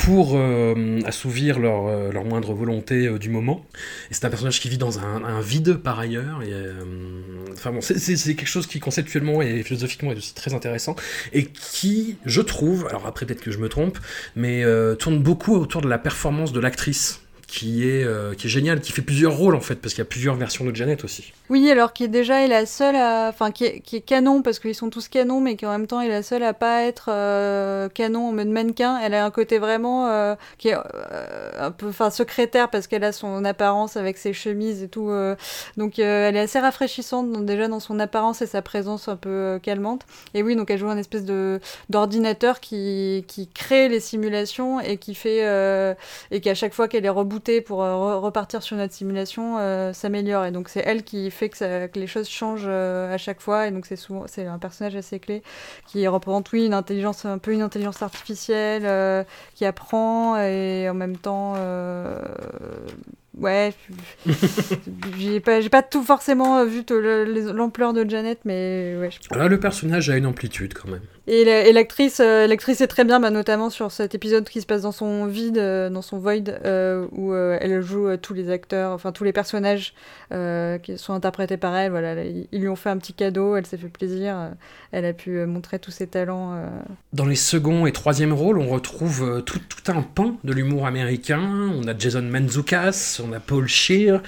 [0.00, 3.66] pour euh, assouvir leur, euh, leur, moindre volonté euh, du moment.
[4.10, 6.40] Et c'est un personnage qui vit dans un, vide par ailleurs.
[7.80, 10.96] C'est quelque chose qui conceptuellement et philosophiquement est aussi très intéressant
[11.32, 13.98] et qui, je trouve, alors après peut-être que je me trompe,
[14.36, 14.64] mais
[14.98, 18.92] tourne beaucoup autour de la performance de l'actrice qui est, euh, qui est génial, qui
[18.92, 21.32] fait plusieurs rôles en fait, parce qu'il y a plusieurs versions de Janet aussi.
[21.48, 23.28] Oui, alors qui est déjà est la seule à.
[23.28, 26.08] Enfin, qui est, canon, parce qu'ils sont tous canons, mais qui en même temps est
[26.08, 29.00] la seule à pas être euh, canon en mode mannequin.
[29.02, 30.06] Elle a un côté vraiment.
[30.06, 30.76] Euh, qui est
[31.58, 31.88] un peu.
[31.88, 35.10] Enfin, secrétaire, parce qu'elle a son apparence avec ses chemises et tout.
[35.76, 40.02] donc, elle est assez rafraîchissante, déjà dans son apparence et sa présence un peu calmante.
[40.34, 41.24] Et oui, donc elle joue un espèce
[41.88, 45.40] d'ordinateur qui, qui crée les simulations et qui fait.
[46.30, 50.44] et qu'à chaque fois qu'elle est rebootée, pour euh, repartir sur notre simulation euh, s'améliore.
[50.44, 53.66] Et donc c'est elle qui fait que, que les choses changent euh, à chaque fois.
[53.66, 55.42] Et donc c'est souvent c'est un personnage assez clé
[55.86, 61.16] qui représente oui une intelligence un peu une intelligence artificielle qui apprend et en même
[61.16, 61.54] temps
[63.38, 63.72] Ouais,
[65.18, 66.84] j'ai pas, pas tout forcément vu
[67.54, 69.10] l'ampleur de Janet, mais ouais.
[69.34, 71.02] Là, le personnage a une amplitude quand même.
[71.26, 74.82] Et l'actrice, euh, l'actrice est très bien, bah, notamment sur cet épisode qui se passe
[74.82, 79.12] dans son vide, euh, dans son void, euh, où elle joue tous les acteurs, enfin
[79.12, 79.94] tous les personnages
[80.82, 81.90] qui sont interprétés par elle.
[81.90, 84.50] Voilà, ils lui ont fait un petit cadeau, elle s'est fait plaisir,
[84.92, 86.62] elle a pu montrer tous ses talents.
[87.12, 91.70] Dans les second et troisième rôles, on retrouve tout, tout un pan de l'humour américain.
[91.74, 94.22] On a Jason Manzoukas, on a Paul Scheer,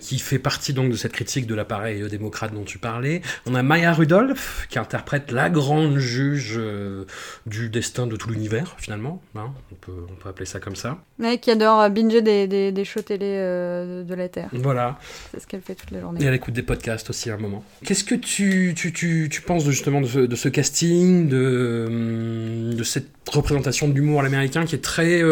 [0.00, 3.20] qui fait partie donc de cette critique de l'appareil démocrate dont tu parlais.
[3.46, 7.04] On a Maya Rudolph, qui interprète la grande juge euh,
[7.46, 9.22] du destin de tout l'univers, finalement.
[9.36, 10.98] Hein, on, peut, on peut appeler ça comme ça.
[11.18, 14.48] Ouais, qui adore euh, binger des, des, des shows télé euh, de la Terre.
[14.52, 14.98] Voilà.
[15.30, 16.22] C'est ce qu'elle fait toute la journée.
[16.22, 17.64] Et elle écoute des podcasts aussi à un moment.
[17.84, 21.84] Qu'est-ce que tu, tu, tu, tu penses de, justement de ce, de ce casting, de,
[21.88, 25.22] hum, de cette représentation de l'humour à l'américain qui est très...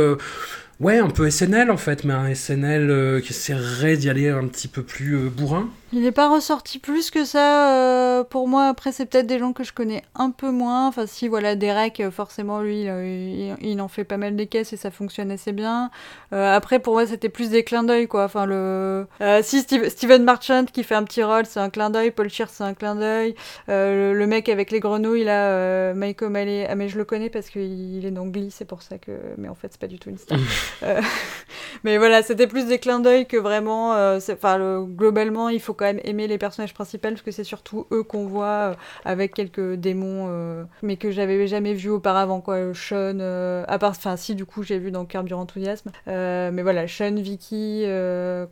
[0.80, 4.66] Ouais, un peu SNL en fait, mais un SNL qui essaierait d'y aller un petit
[4.66, 5.68] peu plus bourrin?
[5.94, 8.64] Il n'est pas ressorti plus que ça euh, pour moi.
[8.64, 10.88] Après, c'est peut-être des gens que je connais un peu moins.
[10.88, 14.72] Enfin, si, voilà, Derek, euh, forcément, lui, il, il, en fait pas mal des caisses
[14.72, 15.90] et ça fonctionne assez bien.
[16.32, 18.24] Euh, après, pour moi, c'était plus des clins d'œil, quoi.
[18.24, 19.06] Enfin, le.
[19.42, 22.10] si, Steve, Steven Marchant qui fait un petit rôle, c'est un clin d'œil.
[22.10, 23.34] Paul Shear, c'est un clin d'œil.
[23.68, 26.66] Le, le, mec avec les grenouilles, là, Mike O'Malley.
[26.70, 29.12] Ah, mais je le connais parce qu'il est dans Glee, c'est pour ça que.
[29.36, 30.38] Mais en fait, c'est pas du tout une star.
[31.84, 33.90] mais voilà, c'était plus des clins d'œil que vraiment.
[34.16, 34.86] Enfin, le...
[34.86, 38.26] globalement, il faut quand même aimer les personnages principaux parce que c'est surtout eux qu'on
[38.26, 42.72] voit euh, avec quelques démons, euh, mais que j'avais jamais vu auparavant, quoi.
[42.72, 46.86] Sean, euh, à part, enfin, si, du coup, j'ai vu dans Carburant Enthousiasme, mais voilà,
[46.86, 47.84] Sean, Vicky,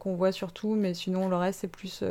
[0.00, 2.02] qu'on voit surtout, mais sinon, le reste, c'est plus,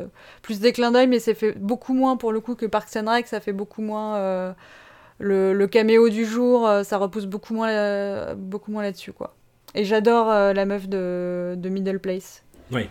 [0.41, 3.12] plus des clins d'œil, mais c'est fait beaucoup moins pour le coup que Parks and
[3.12, 4.55] Rec, ça fait beaucoup moins.
[5.21, 9.36] Le, le, caméo du jour, ça repousse beaucoup moins, beaucoup moins là-dessus, quoi.
[9.75, 12.43] Et j'adore la meuf de, de Middle Place.
[12.71, 12.88] Oui.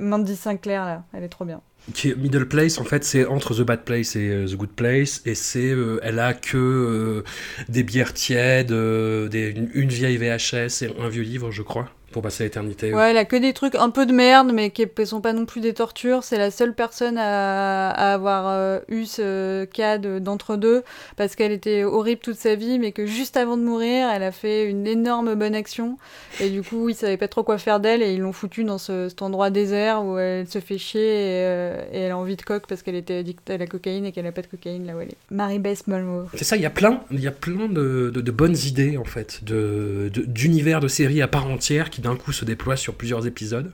[0.00, 1.60] Mandy Sinclair, là, elle est trop bien.
[1.94, 4.70] Qui est Middle Place, en fait, c'est entre The Bad Place et euh, The Good
[4.70, 7.24] Place, et c'est, euh, elle a que euh,
[7.68, 12.44] des bières tièdes, des, une, vieille VHS et un vieux livre, je crois pour passer
[12.44, 12.92] l'éternité.
[12.92, 15.32] Ouais, elle a que des trucs un peu de merde, mais qui ne sont pas
[15.32, 16.24] non plus des tortures.
[16.24, 20.82] C'est la seule personne à, avoir euh, eu ce cas d'entre-deux,
[21.16, 24.32] parce qu'elle était horrible toute sa vie, mais que juste avant de mourir, elle a
[24.32, 25.98] fait une énorme bonne action.
[26.40, 28.78] Et du coup, ils savaient pas trop quoi faire d'elle, et ils l'ont foutue dans
[28.78, 32.42] ce, cet endroit désert où elle se fait chier, et, euh, elle a envie de
[32.42, 34.96] coque parce qu'elle était addicte à la cocaïne et qu'elle n'a pas de cocaïne là
[34.96, 35.16] où elle est.
[35.30, 36.24] Marie-Beth Malmo.
[36.34, 39.04] C'est ça, il y a plein, il y a plein de, de, bonnes idées, en
[39.04, 43.26] fait, d'univers de, de séries à part entière qui d'un coup se déploie sur plusieurs
[43.26, 43.72] épisodes.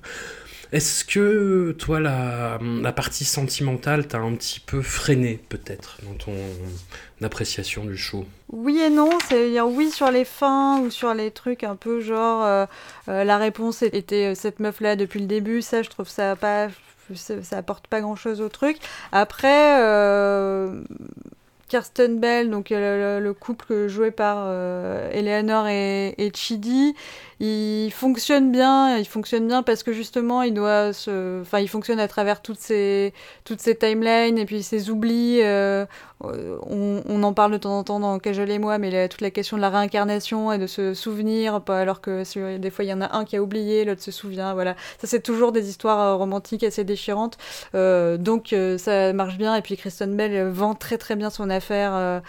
[0.72, 6.34] Est-ce que toi, la, la partie sentimentale t'a un petit peu freiné, peut-être, dans ton
[7.22, 8.26] appréciation du show?
[8.50, 12.44] Oui et non, c'est-à-dire oui sur les fins ou sur les trucs un peu genre
[12.44, 12.66] euh,
[13.08, 16.68] euh, la réponse était euh, cette meuf-là depuis le début, ça je trouve ça pas.
[17.14, 18.78] Ça, apporte pas grand chose au truc.
[19.12, 19.80] Après,
[21.68, 24.50] Kirsten Bell, donc le, couple joué par
[25.12, 26.96] Eleanor et, et, Chidi,
[27.40, 28.98] il fonctionne bien.
[28.98, 32.58] Il fonctionne bien parce que justement, il doit se, enfin, il fonctionne à travers toutes
[32.58, 33.12] ces
[33.78, 35.40] timelines et puis ces oublis.
[35.42, 35.84] Euh,
[36.22, 39.56] on, en parle de temps en temps dans Cajol et moi, mais toute la question
[39.56, 43.16] de la réincarnation et de se souvenir, alors que des fois il y en a
[43.16, 44.54] un qui a oublié, l'autre se souvient.
[44.54, 47.36] Voilà, ça c'est toujours des histoires euh, romantiques assez déchirantes.
[47.74, 49.56] donc ça marche bien.
[49.56, 52.20] Et puis Kristen Bell vend très très bien son affaire euh,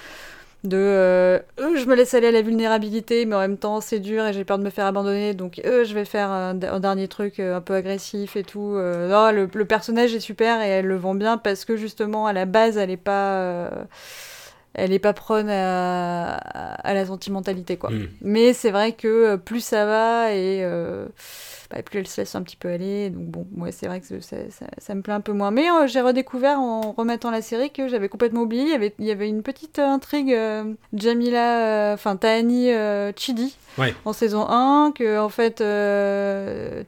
[0.68, 4.26] de euh, je me laisse aller à la vulnérabilité mais en même temps c'est dur
[4.26, 7.58] et j'ai peur de me faire abandonner donc je vais faire un, dernier truc euh,
[7.58, 11.38] un peu agressif et tout non, le, personnage est super et elle le vend bien
[11.38, 13.72] parce que justement à la base elle est pas
[14.78, 16.40] elle est pas prône à,
[16.86, 18.08] la sentimentalité quoi mm.
[18.22, 20.63] mais c'est vrai que plus ça va et
[21.70, 23.10] bah, plus elle se laisse un petit peu aller.
[23.10, 24.38] Donc bon, moi c'est vrai que ça,
[24.78, 25.52] ça, me plaît un peu moins.
[25.52, 28.63] Mais euh, j'ai redécouvert en remettant la série que j'avais complètement oublié.
[28.63, 32.70] Il y avait, il y avait une petite intrigue euh, Jamila, euh, enfin Tahani
[33.16, 33.56] Chidi
[34.06, 35.58] en saison 1, que en fait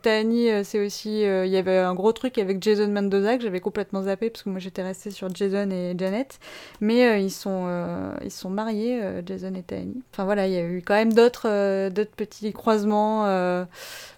[0.01, 4.03] Tahani c'est aussi, il y avait un gros truc avec Jason Mendoza que j'avais complètement
[4.03, 6.39] zappé parce que moi j'étais restée sur Jason et Janet.
[6.81, 7.67] Mais ils sont,
[8.23, 10.01] ils sont mariés, Jason et Tahani.
[10.13, 13.25] Enfin voilà, il y a eu quand même d'autres, d'autres petits croisements.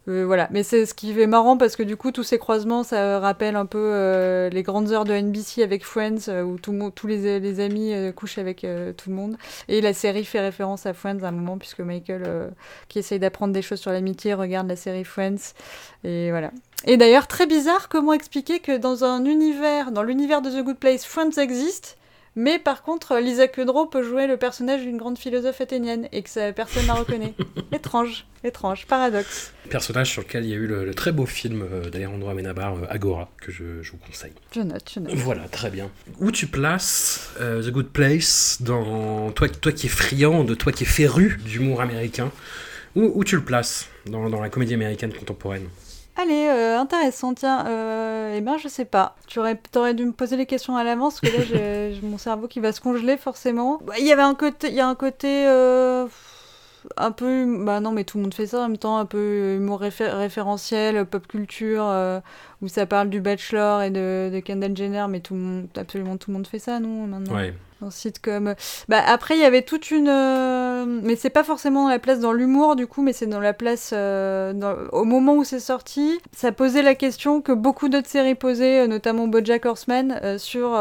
[0.08, 2.84] Euh, voilà, mais c'est ce qui est marrant parce que du coup, tous ces croisements,
[2.84, 7.08] ça rappelle un peu euh, les grandes heures de NBC avec Friends, euh, où tous
[7.08, 8.65] les, les amis couchent avec
[8.97, 9.38] tout le monde.
[9.67, 12.52] Et la série fait référence à Friends à un moment, puisque Michael,
[12.88, 15.54] qui essaye d'apprendre des choses sur l'amitié, regarde la série Friends.
[16.04, 16.52] Et voilà.
[16.86, 20.78] Et d'ailleurs, très bizarre, comment expliquer que dans un univers, dans l'univers de The Good
[20.78, 21.97] Place, Friends existe,
[22.35, 26.51] mais par contre, Lisa Kudrow peut jouer le personnage d'une grande philosophe athénienne et que
[26.51, 27.33] personne ne la reconnaît.
[27.73, 29.53] étrange, étrange, paradoxe.
[29.69, 32.85] Personnage sur lequel il y a eu le, très beau film euh, d'Alejandro Amenabar, euh,
[32.89, 34.31] Agora, que je, vous conseille.
[34.55, 35.13] Je note, je note.
[35.15, 35.89] Voilà, très bien.
[36.19, 40.71] Où tu places euh, The Good Place dans toi, toi qui es friand, de toi
[40.71, 42.31] qui es féru d'humour américain,
[42.95, 45.67] où, où, tu le places dans, dans la comédie américaine contemporaine?
[46.21, 47.65] Allez, euh, intéressant, tiens.
[47.67, 49.15] Euh, eh ben, je sais pas.
[49.27, 51.43] Tu aurais, aurais dû me poser les questions à l'avance, parce que là,
[51.91, 53.79] j'ai mon cerveau qui va se congeler, forcément.
[53.84, 54.67] Bah, il y avait un côté...
[54.69, 55.47] Il y a un côté...
[55.47, 56.05] Euh,
[56.97, 57.45] un peu...
[57.63, 61.05] Bah non, mais tout le monde fait ça en même temps, un peu humour référentiel,
[61.05, 61.86] pop culture,
[62.62, 66.17] où ça parle du Bachelor et de, de Kendall Jenner, mais tout le monde, absolument
[66.17, 67.36] tout le monde fait ça, non, maintenant?
[67.36, 68.55] Ouais un sitcom.
[68.89, 70.09] Bah, après, il y avait toute une.
[70.09, 73.39] Euh, mais c'est pas forcément dans la place dans l'humour, du coup, mais c'est dans
[73.39, 73.91] la place.
[73.93, 74.53] Euh,
[74.91, 78.87] au moment où c'est sorti, ça posait la question que beaucoup d'autres séries posaient, euh,
[78.87, 80.77] notamment Bojack Horseman, sur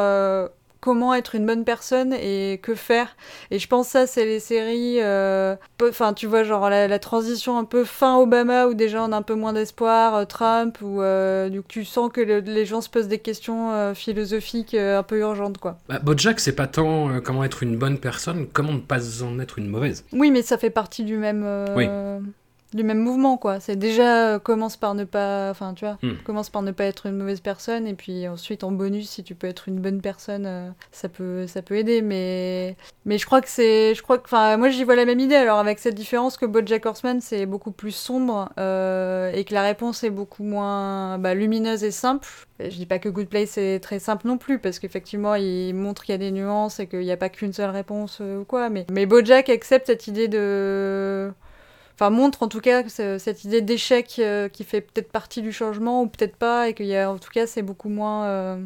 [0.81, 3.17] comment être une bonne personne et que faire.
[3.51, 7.65] Et je pense ça, c'est les séries, euh, enfin tu vois, genre la, transition un
[7.65, 11.49] peu fin Obama où déjà on a un peu moins d'espoir, euh, Trump, où euh,
[11.49, 15.59] du coup, tu sens que les gens se posent des questions philosophiques un peu urgentes,
[15.59, 15.79] quoi.
[15.89, 19.59] Bah, Bojack, c'est pas tant comment être une bonne personne, comment ne pas en être
[19.59, 20.05] une mauvaise.
[20.13, 21.45] Oui, mais ça fait partie du même...
[21.77, 21.87] Oui
[22.75, 23.61] du même mouvement quoi.
[23.61, 26.17] C'est déjà euh, commence par ne pas enfin tu vois hmm.
[26.25, 29.35] commence par ne pas être une mauvaise personne et puis ensuite en bonus si tu
[29.35, 33.41] peux être une bonne personne euh, ça peut ça peut aider mais mais je crois
[33.41, 35.35] que c'est je crois que enfin moi j'y vois la même idée.
[35.35, 39.63] Alors avec cette différence que BoJack Horseman c'est beaucoup plus sombre euh, et que la
[39.63, 42.29] réponse est beaucoup moins bah, lumineuse et simple.
[42.61, 46.05] Je dis pas que Good Place est très simple non plus parce qu'effectivement il montre
[46.05, 48.69] qu'il y a des nuances et qu'il n'y a pas qu'une seule réponse ou quoi
[48.71, 51.33] mais mais BoJack accepte cette idée de
[52.01, 56.03] enfin montre en tout cas cette idée d'échec euh, qui fait peut-être partie du changement
[56.03, 58.65] ou peut-être pas et qu'il y a en tout cas c'est beaucoup moins euh,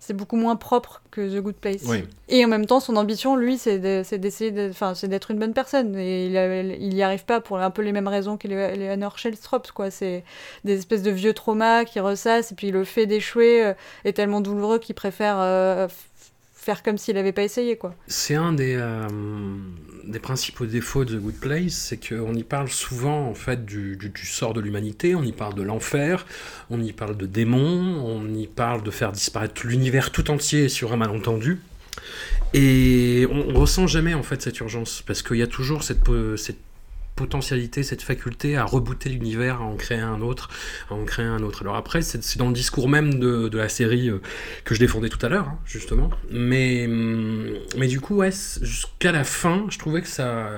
[0.00, 1.82] c'est beaucoup moins propre que The Good Place.
[2.28, 5.96] Et en même temps, son ambition, lui, c'est d'essayer, enfin, c'est d'être une bonne personne.
[5.96, 9.90] Et il, n'y arrive pas pour un peu les mêmes raisons qu'Eleanor Shellstrop, quoi.
[9.90, 10.22] C'est
[10.62, 14.40] des espèces de vieux traumas qui ressassent, et puis le fait d'échouer euh, est tellement
[14.40, 15.88] douloureux qu'il préfère
[16.82, 17.94] comme s'il n'avait pas essayé, quoi.
[18.06, 19.06] C'est un des, euh,
[20.04, 23.96] des principaux défauts de The Good Place, c'est qu'on y parle souvent, en fait, du,
[23.96, 26.26] du, sort de l'humanité, on y parle de l'enfer,
[26.70, 30.92] on y parle de démons, on y parle de faire disparaître l'univers tout entier sur
[30.92, 31.60] un malentendu.
[32.54, 36.00] Et on, on, ressent jamais en fait cette urgence parce qu'il y a toujours cette,
[36.36, 36.67] cette
[37.18, 40.48] potentialité, cette faculté à rebooter l'univers, à en créer un autre,
[40.88, 41.62] à en créer un autre.
[41.62, 44.20] Alors après, c'est dans le discours même de, la série euh,
[44.64, 46.10] que je défendais tout à l'heure, hein, justement.
[46.30, 48.22] Mais, hum, mais du coup,
[48.62, 50.48] jusqu'à la fin, je trouvais que ça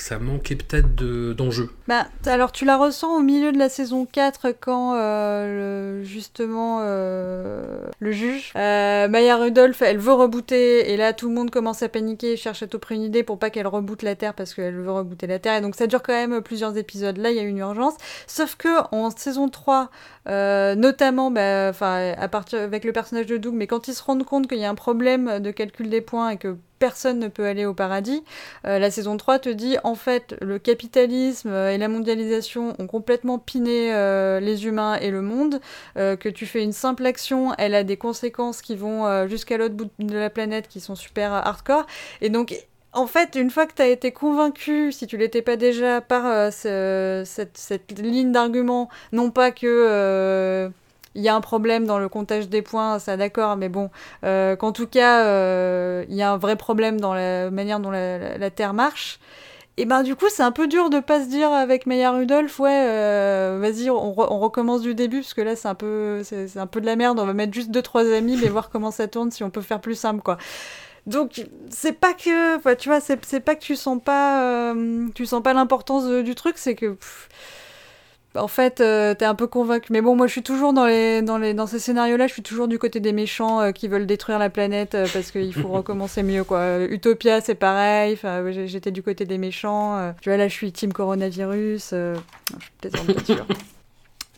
[0.00, 0.94] ça manquait peut-être
[1.34, 1.70] d'enjeu.
[1.88, 7.84] bah, alors tu la ressens au milieu de la saison 4 quand euh, justement euh,
[7.98, 11.88] le juge, euh, Maya Rudolph, elle veut rebooter et là tout le monde commence à
[11.88, 14.74] paniquer, cherche à tout près une idée pour pas qu'elle reboote la Terre parce qu'elle
[14.74, 17.18] veut rebooter la Terre et donc ça dure quand même plusieurs épisodes.
[17.18, 17.94] Là il y a une urgence.
[18.26, 19.90] Sauf que en saison 3,
[20.26, 24.48] notamment bah, à partir avec le personnage de Doug, mais quand ils se rendent compte
[24.48, 27.64] qu'il y a un problème de calcul des points et que personne ne peut aller
[27.64, 28.24] au paradis.
[28.66, 32.88] Euh, la saison 3 te dit en fait le capitalisme euh, et la mondialisation ont
[32.88, 35.60] complètement piné euh, les humains et le monde,
[35.94, 39.90] que tu fais une simple action, elle a des conséquences qui vont jusqu'à l'autre bout
[40.00, 41.86] de la planète qui sont super hardcore.
[42.20, 42.56] Et donc
[42.92, 46.52] en fait, une fois que tu as été convaincu, si tu l'étais pas déjà, par
[46.52, 50.70] cette, cette, ligne d'argument, non pas que
[51.14, 53.90] il y a un problème dans le comptage des points, ça d'accord, mais bon,
[54.24, 57.90] euh, qu'en tout cas, euh, il y a un vrai problème dans la manière dont
[57.90, 59.20] la, Terre marche.
[59.78, 62.58] Et ben du coup, c'est un peu dur de pas se dire avec Maya Rudolph,
[62.60, 66.66] ouais, euh, vas-y, on, recommence du début, parce que là, c'est un peu, c'est un
[66.66, 67.18] peu de la merde.
[67.18, 69.62] On va mettre juste deux trois amis, mais voir comment ça tourne, si on peut
[69.62, 70.36] faire plus simple, quoi.
[71.06, 74.74] Donc c'est pas que, tu vois, c'est pas que tu sens pas,
[75.14, 76.96] tu sens pas l'importance du truc, c'est que
[78.34, 79.92] en fait, euh, t'es un peu convaincu.
[79.92, 82.42] Mais bon, moi, je suis toujours dans, les, dans, les, dans ces scénarios-là, je suis
[82.42, 85.68] toujours du côté des méchants euh, qui veulent détruire la planète euh, parce qu'il faut
[85.68, 86.80] recommencer mieux, quoi.
[86.84, 88.14] Utopia, c'est pareil.
[88.14, 90.14] Enfin, j'étais du côté des méchants.
[90.20, 91.92] tu vois, là, je suis team coronavirus.
[91.92, 92.14] Non,
[92.58, 93.46] je suis peut-être bien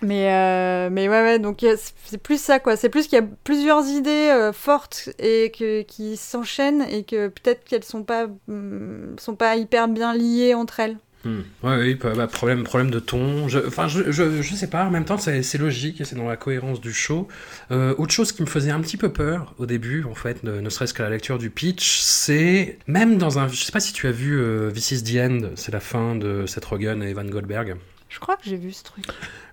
[0.02, 1.64] Mais, mais ouais, ouais, donc
[2.04, 2.76] c'est plus ça, quoi.
[2.76, 7.64] C'est plus qu'il y a plusieurs idées fortes et que, qui s'enchaînent et que peut-être
[7.64, 10.98] qu'elles sont pas, mm, sont pas hyper bien liées entre elles.
[11.24, 11.40] Hmm.
[11.62, 13.46] oui, bah, bah, problème, problème de ton.
[13.66, 16.36] Enfin, je, je, je, sais pas, en même temps, c'est logique et c'est dans la
[16.36, 17.28] cohérence du show.
[17.70, 20.68] Euh, autre chose qui me faisait un petit peu peur au début, en fait, ne,
[20.68, 23.48] serait-ce qu'à la lecture du pitch, c'est même dans un.
[23.48, 26.14] Je sais pas si tu as vu euh, This is the End, c'est la fin
[26.14, 27.76] de Seth Rogen et Evan Goldberg.
[28.14, 29.04] Je crois que j'ai vu ce truc.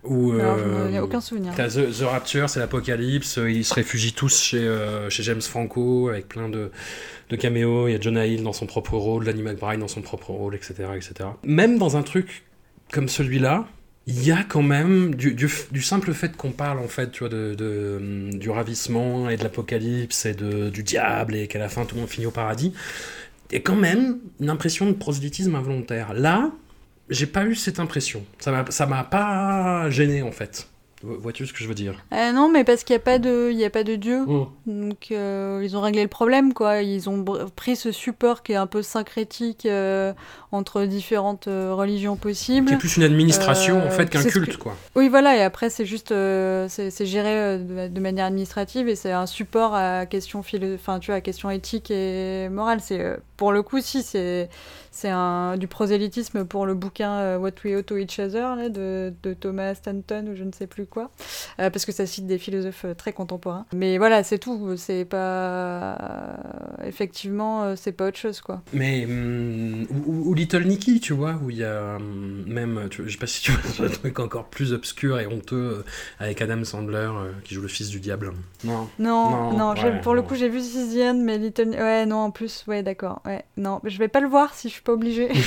[0.03, 1.53] Ou, il n'y a aucun souvenir.
[1.55, 6.09] T'as The, The, Rapture, c'est l'apocalypse, ils se réfugient tous chez, euh, chez James Franco
[6.09, 6.69] avec plein de,
[7.31, 7.87] de caméos.
[7.87, 10.53] Il y a Jonah Hill dans son propre rôle, Danny McBride dans son propre rôle,
[10.53, 10.75] etc.
[10.95, 11.29] etc.
[11.43, 12.43] Même dans un truc
[12.91, 13.65] comme celui-là,
[14.05, 17.29] il y a quand même du, du, simple fait qu'on parle en fait tu vois
[17.29, 21.85] de, de du ravissement et de l'apocalypse et de, du diable et qu'à la fin
[21.85, 22.73] tout le monde finit au paradis
[23.51, 26.51] il y a quand même une impression de prosélytisme involontaire là
[27.09, 28.25] j'ai pas eu cette impression.
[28.39, 30.67] Ça m'a pas gêné en fait.
[31.03, 31.95] Vois-tu ce que je veux dire?
[32.13, 34.21] Euh, Non, mais parce qu'il n'y a, pas de, il y a pas de dieu.
[34.21, 34.45] Mm.
[34.67, 36.81] Donc, euh, ils ont réglé le problème, quoi.
[36.81, 37.23] Ils ont
[37.55, 40.13] pris ce support qui est un peu syncrétique euh,
[40.51, 42.69] entre différentes religions possibles.
[42.69, 44.75] C'est plus une administration, en fait, qu'un culte, quoi.
[44.95, 45.37] Oui, voilà.
[45.37, 46.09] Et après, c'est juste...
[46.09, 50.43] c'est géré de, manière administrative et c'est un support à questions,
[50.75, 52.79] enfin, tu vois, à questions éthiques et morales.
[52.81, 54.49] C'est Pour le coup, si, c'est
[54.93, 55.11] c'est
[55.57, 59.73] du prosélytisme pour le bouquin What We Owe to Each Other là, de, de Thomas
[59.73, 61.09] Stanton ou je ne sais plus quoi,
[61.59, 63.65] euh, parce que ça cite des philosophes euh, très contemporains.
[63.73, 64.75] Mais voilà, c'est tout.
[64.77, 66.37] C'est pas
[66.83, 68.61] effectivement, euh, c'est pas autre chose quoi.
[68.73, 73.03] Mais hum, ou, ou Little Nicky, tu vois, où il y a hum, même, tu,
[73.07, 75.83] je sais pas si tu vois, un truc encore plus obscur et honteux euh,
[76.19, 78.31] avec Adam Sandler euh, qui joue le fils du diable.
[78.63, 78.87] Non.
[78.99, 81.69] Non, Non, non, j'ai- ouais, pour le coup, j'ai vu Sisian, mais Little.
[81.71, 83.21] Ouais, non, en plus, ouais, d'accord.
[83.25, 85.29] Ouais, non, mais je vais pas le voir si je suis pas obligée.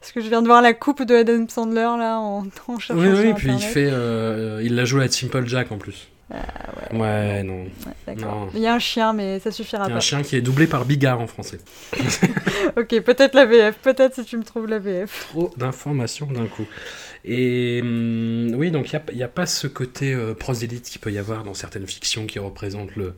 [0.00, 3.00] Parce que je viens de voir la coupe de Adam Sandler là en, en cherchant
[3.00, 6.08] Oui, sur oui, puis il fait, euh, il l'a joué à Simple Jack en plus.
[6.30, 6.98] ouais.
[6.98, 7.62] Ouais, non.
[7.64, 8.46] Ouais, d'accord.
[8.46, 8.48] Non.
[8.54, 9.96] Il y a un chien, mais ça suffira Il y a pas.
[9.98, 11.58] un chien qui est doublé par Bigard en français.
[12.76, 15.28] Ok, peut-être la VF, peut-être si tu me trouves la VF.
[15.30, 16.66] Trop d'informations d'un coup.
[17.24, 21.18] Et hum, oui, donc il n'y a, pas ce côté euh, prosélyte qu'il peut y
[21.18, 23.14] avoir dans certaines fictions qui représentent le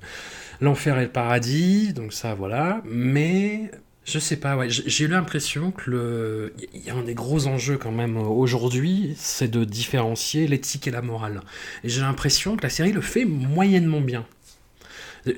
[0.61, 1.93] l'enfer et le paradis.
[1.93, 2.83] Donc ça, voilà.
[2.85, 3.71] Mais
[4.07, 7.91] je sais pas, j'ai eu l'impression que le, y a un des gros enjeux quand
[7.91, 11.43] même euh, aujourd'hui, c'est de différencier l'éthique et la morale.
[11.83, 14.25] Et j'ai l'impression que la série le fait moyennement bien.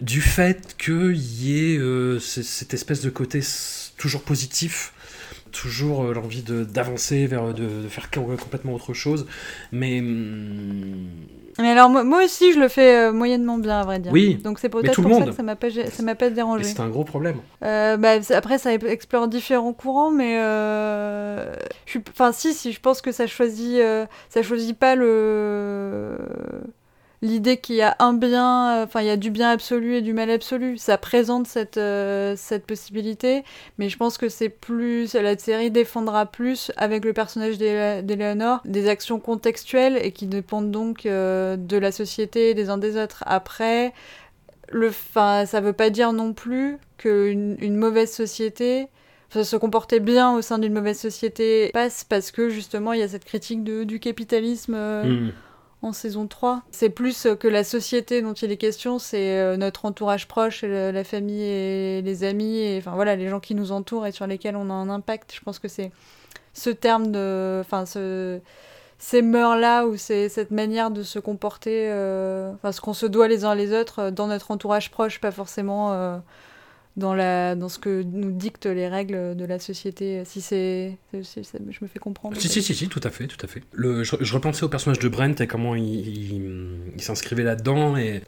[0.02, 3.40] Du fait qu'il y ait euh, cette espèce de côté
[3.96, 4.92] toujours positif,
[5.50, 9.26] toujours euh, l'envie de- d'avancer vers de, de faire co- complètement autre chose,
[9.72, 11.08] mais hum,
[11.58, 14.12] Mais alors, moi, aussi, je le fais euh, moyennement bien, à vrai dire.
[14.12, 16.64] Oui, Donc c'est peut-être pour ça que ça m'a pas, ça m'a pas dérangé.
[16.64, 17.36] c'est un gros problème.
[17.64, 21.52] Euh, bah, après, ça explore différents courants, mais euh,
[21.86, 23.80] je suis, enfin, si, si, je pense que ça choisit,
[24.28, 26.18] ça choisit pas le
[27.22, 30.02] l'idée qu'il y a un bien, euh, enfin, il y a du bien absolu et
[30.02, 30.78] du mal absolu.
[30.78, 33.44] Ça présente cette euh, cette possibilité,
[33.78, 38.60] mais je pense que c'est plus la série défendra plus avec le personnage d'Ele- d'Eleanor
[38.64, 42.96] des actions contextuelles et qui dépendent donc euh, de la société et des uns des
[42.96, 43.24] autres.
[43.26, 43.92] Après
[44.70, 48.88] le, fin, ça veut pas dire non plus qu'une une mauvaise société,
[49.30, 53.08] se comporter bien au sein d'une mauvaise société passe parce que justement il y a
[53.08, 55.32] cette critique de, du capitalisme Hum.
[55.82, 56.62] En saison 3.
[56.70, 60.62] C'est plus euh, que la société dont il est question, c'est euh, notre entourage proche,
[60.62, 64.56] la famille et les amis, enfin voilà, les gens qui nous entourent et sur lesquels
[64.56, 65.32] on a un impact.
[65.34, 65.90] Je pense que c'est
[66.52, 67.60] ce terme de.
[67.60, 68.40] Enfin, ce
[69.00, 73.44] ces mœurs-là ou c'est cette manière de se comporter, euh, ce qu'on se doit les
[73.44, 76.20] uns les autres dans notre entourage proche, pas forcément
[76.98, 80.22] dans, la, dans ce que nous dictent les règles de la société.
[80.26, 82.36] Si c'est, si je me fais comprendre.
[82.38, 83.62] Si, si, si, si, tout à fait, tout à fait.
[83.72, 87.96] Le, je, je repensais au personnage de Brent et comment il, il- il s'inscrivait là-dedans
[87.96, 88.22] et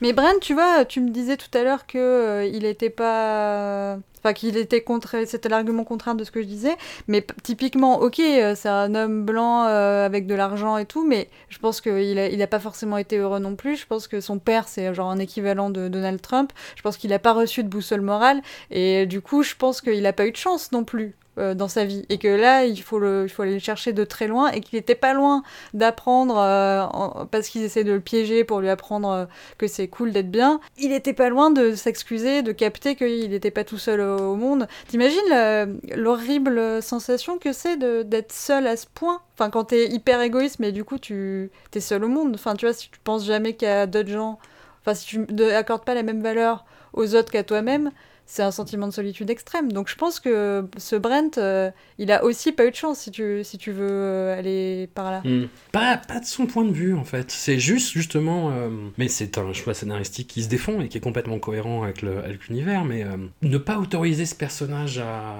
[0.00, 3.98] Mais Brent, tu vois, tu me disais tout à l'heure que euh, il était pas,
[4.18, 6.76] enfin qu'il était contre, c'était l'argument contraire de ce que je disais.
[7.08, 11.28] Mais typiquement, ok, euh, c'est un homme blanc euh, avec de l'argent et tout, mais
[11.48, 13.76] je pense qu'il a, il a pas forcément été heureux non plus.
[13.76, 16.52] Je pense que son père, c'est genre un équivalent de Donald Trump.
[16.76, 20.04] Je pense qu'il a pas reçu de boussole morale et du coup, je pense qu'il
[20.06, 21.14] a pas eu de chance non plus.
[21.38, 23.94] Euh, dans sa vie et que là il faut le il faut aller le chercher
[23.94, 28.00] de très loin et qu'il était pas loin d'apprendre euh, parce qu'ils essaient de le
[28.00, 29.24] piéger pour lui apprendre euh,
[29.56, 33.50] que c'est cool d'être bien, il était pas loin de s'excuser, de capter qu'il n'était
[33.50, 34.66] pas tout seul au, monde.
[34.88, 39.22] T'imagines l'horrible sensation que c'est d'être seul à ce point?
[39.34, 42.32] Enfin, quand t'es hyper égoïste, mais du coup, tu t'es seul au monde.
[42.34, 44.38] Enfin, tu vois, si tu penses jamais qu'il y a d'autres gens,
[44.82, 47.90] enfin, si tu n'accordes pas la même valeur aux autres qu'à toi-même,
[48.34, 49.70] c'est un sentiment de solitude extrême.
[49.72, 53.10] Donc je pense que ce Brent, euh, il a aussi pas eu de chance si
[53.10, 55.20] tu, si tu veux euh, aller par là.
[55.22, 55.48] Hmm.
[55.70, 57.30] Pas, pas de son point de vue en fait.
[57.30, 58.50] C'est juste justement.
[58.50, 62.00] euh, Mais c'est un choix scénaristique qui se défend et qui est complètement cohérent avec
[62.00, 62.84] le- avec l'univers.
[62.86, 65.34] Mais euh, ne pas autoriser ce personnage à,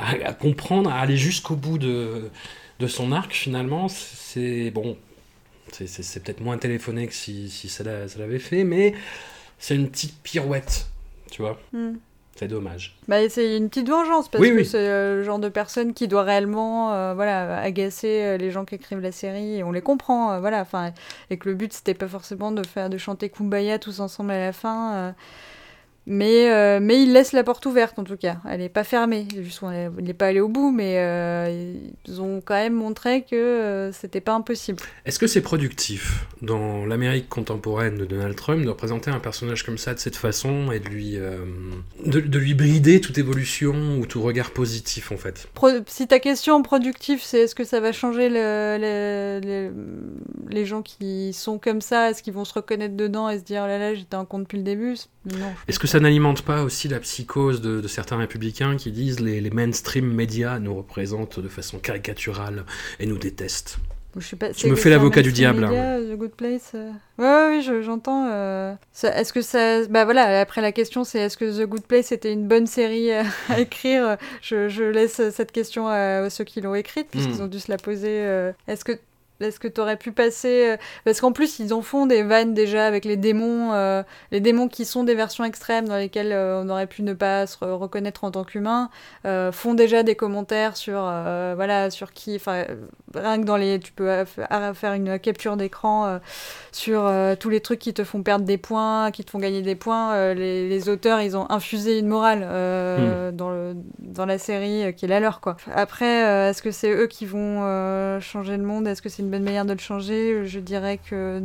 [0.00, 2.28] à- à comprendre, à aller jusqu'au bout de,
[2.80, 4.96] de son arc finalement, c'est bon.
[5.70, 8.94] C'est- C'est c'est peut-être moins téléphoné que si, si ça l'a- ça l'avait fait, mais
[9.60, 10.88] c'est une petite pirouette,
[11.30, 11.60] tu vois.
[11.72, 11.92] Hmm.
[12.42, 12.96] C'est dommage.
[13.06, 14.64] Bah, c'est une petite vengeance parce Oui, que oui.
[14.66, 18.64] c'est euh, le genre de personne qui doit réellement euh, voilà, agacer euh, les gens
[18.64, 20.32] qui écrivent la série et on les comprend.
[20.32, 20.66] euh, voilà,
[21.30, 24.40] et que le but c'était pas forcément de faire de chanter Kumbaya tous ensemble à
[24.40, 25.14] la fin.
[26.06, 28.38] Mais, euh, mais il laisse la porte ouverte en tout cas.
[28.48, 29.26] Elle est pas fermée.
[29.40, 29.60] Juste,
[29.98, 31.74] il n'est pas allé au bout, mais euh,
[32.06, 34.82] ils ont quand même montré que euh, c'était pas impossible.
[35.06, 39.78] Est-ce que c'est productif dans l'Amérique contemporaine de Donald Trump de représenter un personnage comme
[39.78, 41.38] ça de cette façon et de lui, euh,
[42.04, 45.46] de, de lui brider toute évolution ou tout regard positif en fait?
[45.54, 49.72] Pro- si ta question productive, c'est est-ce que ça va changer le- le- le-
[50.50, 52.10] les gens qui sont comme ça?
[52.10, 54.40] Est-ce qu'ils vont se reconnaître dedans et se dire oh là là, j'étais un con
[54.40, 54.96] depuis le début?
[55.68, 59.40] Est-ce que ça n'alimente pas aussi la psychose de, de certains républicains qui disent les,
[59.40, 62.64] les mainstream médias nous représentent de façon caricaturale
[63.00, 63.78] et nous détestent?
[64.18, 66.72] Je, sais pas, Je c'est- me fais l'avocat du diable, média, The Good Place.
[66.74, 66.90] euh.
[67.18, 68.28] Ouais, ouais, oui, je- j'entends.
[68.30, 68.74] euh.
[69.04, 69.86] Est-ce que ça.
[69.86, 73.10] Bah voilà, après la question, c'est est-ce que The Good Place était une bonne série
[73.10, 74.18] à, à écrire?
[74.42, 77.44] Je, je laisse cette question à, à ceux qui l'ont écrite, puisqu'ils Mm.
[77.44, 78.08] ont dû se la poser.
[78.26, 78.52] euh.
[78.68, 78.98] Est-ce que
[79.40, 82.54] est-ce que tu aurais pu passer euh, Parce qu'en plus, ils en font des vannes
[82.54, 86.62] déjà avec les démons, euh, les démons qui sont des versions extrêmes dans lesquelles euh,
[86.62, 88.90] on aurait pu ne pas se reconnaître en tant qu'humain,
[89.52, 92.64] font déjà des commentaires sur, voilà, sur qui, enfin,
[93.14, 96.20] rien que dans les, tu peux faire une capture d'écran
[96.72, 99.74] sur tous les trucs qui te font perdre des points, qui te font gagner des
[99.74, 100.34] points.
[100.34, 103.36] Les, auteurs, ils ont infusé une morale hmm.
[103.36, 105.56] dans, le, dans la série qui est la leur, quoi.
[105.74, 108.86] Après, est-ce que c'est eux qui vont changer le monde?
[108.86, 110.46] Est-ce que c'est une bonne manière de le changer.
[110.46, 111.40] Je dirais que,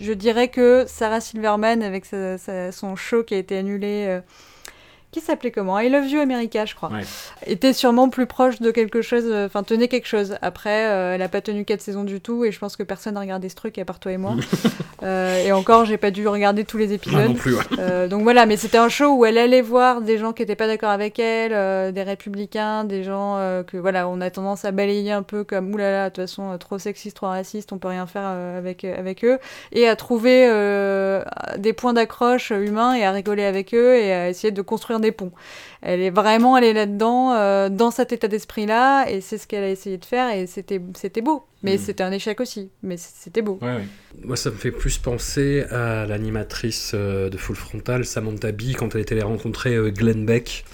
[0.00, 4.20] je dirais que Sarah Silverman, avec son show qui a été annulé, euh,
[5.12, 5.78] qui s'appelait comment?
[5.78, 6.90] I Love You America, je crois.
[7.46, 10.36] Était sûrement plus proche de quelque chose, euh, enfin tenait quelque chose.
[10.40, 13.14] Après, euh, elle a pas tenu quatre saisons du tout et je pense que personne
[13.14, 14.36] n'a regardé ce truc à part toi et moi.
[15.02, 17.28] euh, et encore, j'ai pas dû regarder tous les épisodes.
[17.28, 17.56] non plus,
[18.08, 20.66] donc voilà, mais c'était un show où elle allait voir des gens qui étaient pas
[20.66, 23.36] d'accord avec elle, des républicains, des gens
[23.66, 26.78] que voilà, on a tendance à balayer un peu comme oulala, de toute façon trop
[26.78, 29.38] sexiste, trop raciste, on peut rien faire avec avec eux,
[29.72, 30.46] et à trouver
[31.58, 35.12] des points d'accroche humains et à rigoler avec eux et à essayer de construire des
[35.12, 35.32] ponts.
[35.82, 39.68] Elle est vraiment allée là-dedans, euh, dans cet état d'esprit-là, et c'est ce qu'elle a
[39.68, 41.44] essayé de faire, et c'était, c'était beau.
[41.62, 41.78] Mais mm.
[41.78, 43.60] c'était un échec aussi, mais c'était beau.
[44.24, 48.94] Moi, ça me fait plus penser à l'animatrice euh, de Full Frontal, Samantha Bee, quand
[48.94, 50.64] elle était allée rencontrer euh, Glenn Beck,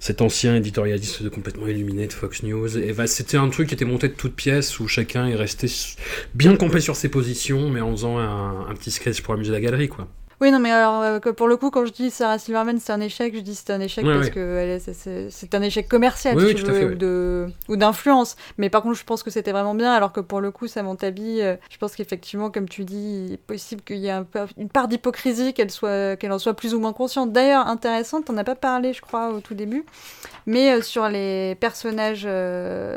[0.00, 2.78] cet ancien éditorialiste de complètement illuminé de Fox News.
[2.78, 5.68] Et bah, c'était un truc qui était monté de toutes pièces, où chacun est resté
[6.34, 9.60] bien campé sur ses positions, mais en faisant un, un petit sketch pour amuser la
[9.60, 10.08] galerie, quoi.
[10.40, 13.00] Oui, non, mais alors, euh, pour le coup, quand je dis Sarah Silverman, c'est un
[13.00, 14.78] échec, je dis c'est un échec parce que
[15.30, 18.36] c'est un échec commercial, si tu veux, ou d'influence.
[18.56, 21.10] Mais par contre, je pense que c'était vraiment bien, alors que pour le coup, Samantha
[21.10, 24.22] Bee, euh, je pense qu'effectivement, comme tu dis, il est possible qu'il y ait
[24.56, 27.32] une part d'hypocrisie, qu'elle soit, qu'elle en soit plus ou moins consciente.
[27.32, 29.84] D'ailleurs, intéressante, on n'a pas parlé, je crois, au tout début,
[30.48, 32.26] mais euh, sur les personnages,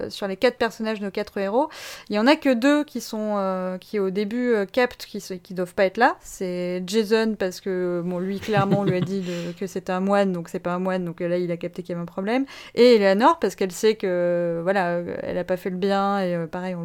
[0.10, 1.70] sur les quatre personnages de quatre héros,
[2.10, 5.76] il y en a que deux qui sont, qui au début captent, qui, qui doivent
[5.76, 6.16] pas être là.
[6.22, 9.24] C'est Jason parce que bon, lui clairement on lui a dit
[9.60, 11.94] que c'était un moine, donc c'est pas un moine, donc là il a capté qu'il
[11.94, 12.46] y avait un problème.
[12.76, 16.48] Et Eleanor parce qu'elle sait que voilà, elle a pas fait le bien et euh,
[16.48, 16.76] pareil,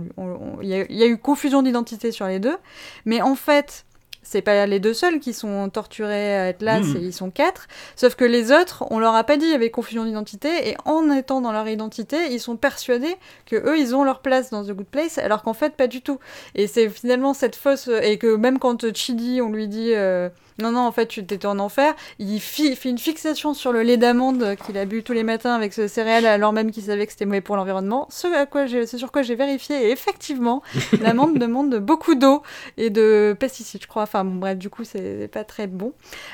[0.63, 2.57] il y, a eu confusion d'identité sur les deux.
[3.05, 3.86] Mais en fait,
[4.29, 6.97] c'est pas les deux seuls qui sont torturés à être là, mmh.
[7.01, 7.69] ils sont quatre.
[7.95, 10.77] Sauf que les autres, on leur a pas dit il y avait confusion d'identité, et
[10.85, 13.17] en étant dans leur identité, ils sont persuadés
[13.47, 16.03] que eux, ils ont leur place dans The Good Place, alors qu'en fait, pas du
[16.03, 16.19] tout.
[16.55, 17.89] Et c'est finalement cette fausse.
[18.03, 19.93] Et que même quand Chidi, on lui dit.
[19.95, 20.29] Euh,
[20.63, 21.95] non, non, en fait, tu étais en enfer.
[22.19, 25.75] Il fait une fixation sur le lait d'amande qu'il a bu tous les matins avec
[25.75, 28.07] ce céréale, alors même qu'il savait que c'était mauvais pour l'environnement.
[28.11, 29.89] Ce à quoi c'est sur quoi j'ai vérifié.
[29.89, 30.63] Et effectivement,
[31.01, 32.43] l'amande demande beaucoup d'eau
[32.79, 34.05] et de pesticides, je crois.
[34.05, 35.93] Enfin, bon, bref, du coup, c'est pas très bon.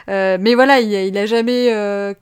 [0.08, 2.14] Euh, mais voilà, il, il a jamais euh,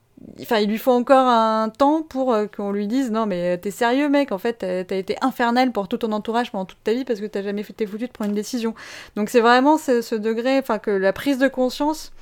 [0.42, 3.70] Enfin, il lui faut encore un temps pour euh, qu'on lui dise non mais t'es
[3.70, 7.04] sérieux mec en fait t'as été infernal pour tout ton entourage pendant toute ta vie
[7.04, 8.74] parce que t'as jamais fait tes foutu de prendre une décision
[9.16, 12.12] donc c'est vraiment ce, degré enfin que la prise de conscience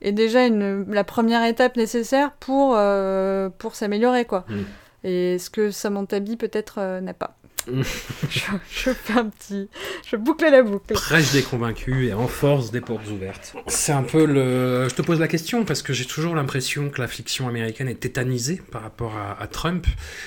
[0.00, 4.62] est déjà une, la première étape nécessaire pour euh, pour s'améliorer quoi mm.
[5.04, 7.36] et ce que Samantha Bee peut-être euh, n'a pas
[8.30, 9.68] je, fais un petit.
[10.10, 10.94] Je boucle la boucle.
[10.94, 11.44] Prêche des
[12.06, 13.54] et renforce des portes ouvertes.
[13.66, 14.88] C'est un peu le.
[14.88, 18.00] Je te pose la question parce que j'ai toujours l'impression que la fiction américaine est
[18.00, 19.86] tétanisée par rapport à, Trump,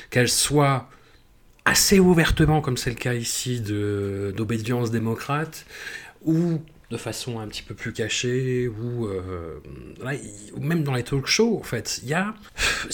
[0.09, 0.89] qu'elle soit
[1.65, 5.65] assez ouvertement, comme c'est le cas ici, d'obédience démocrate,
[6.23, 9.59] ou de façon un petit peu plus cachée, ou euh,
[10.57, 12.33] même dans les talk shows, en fait, il y a...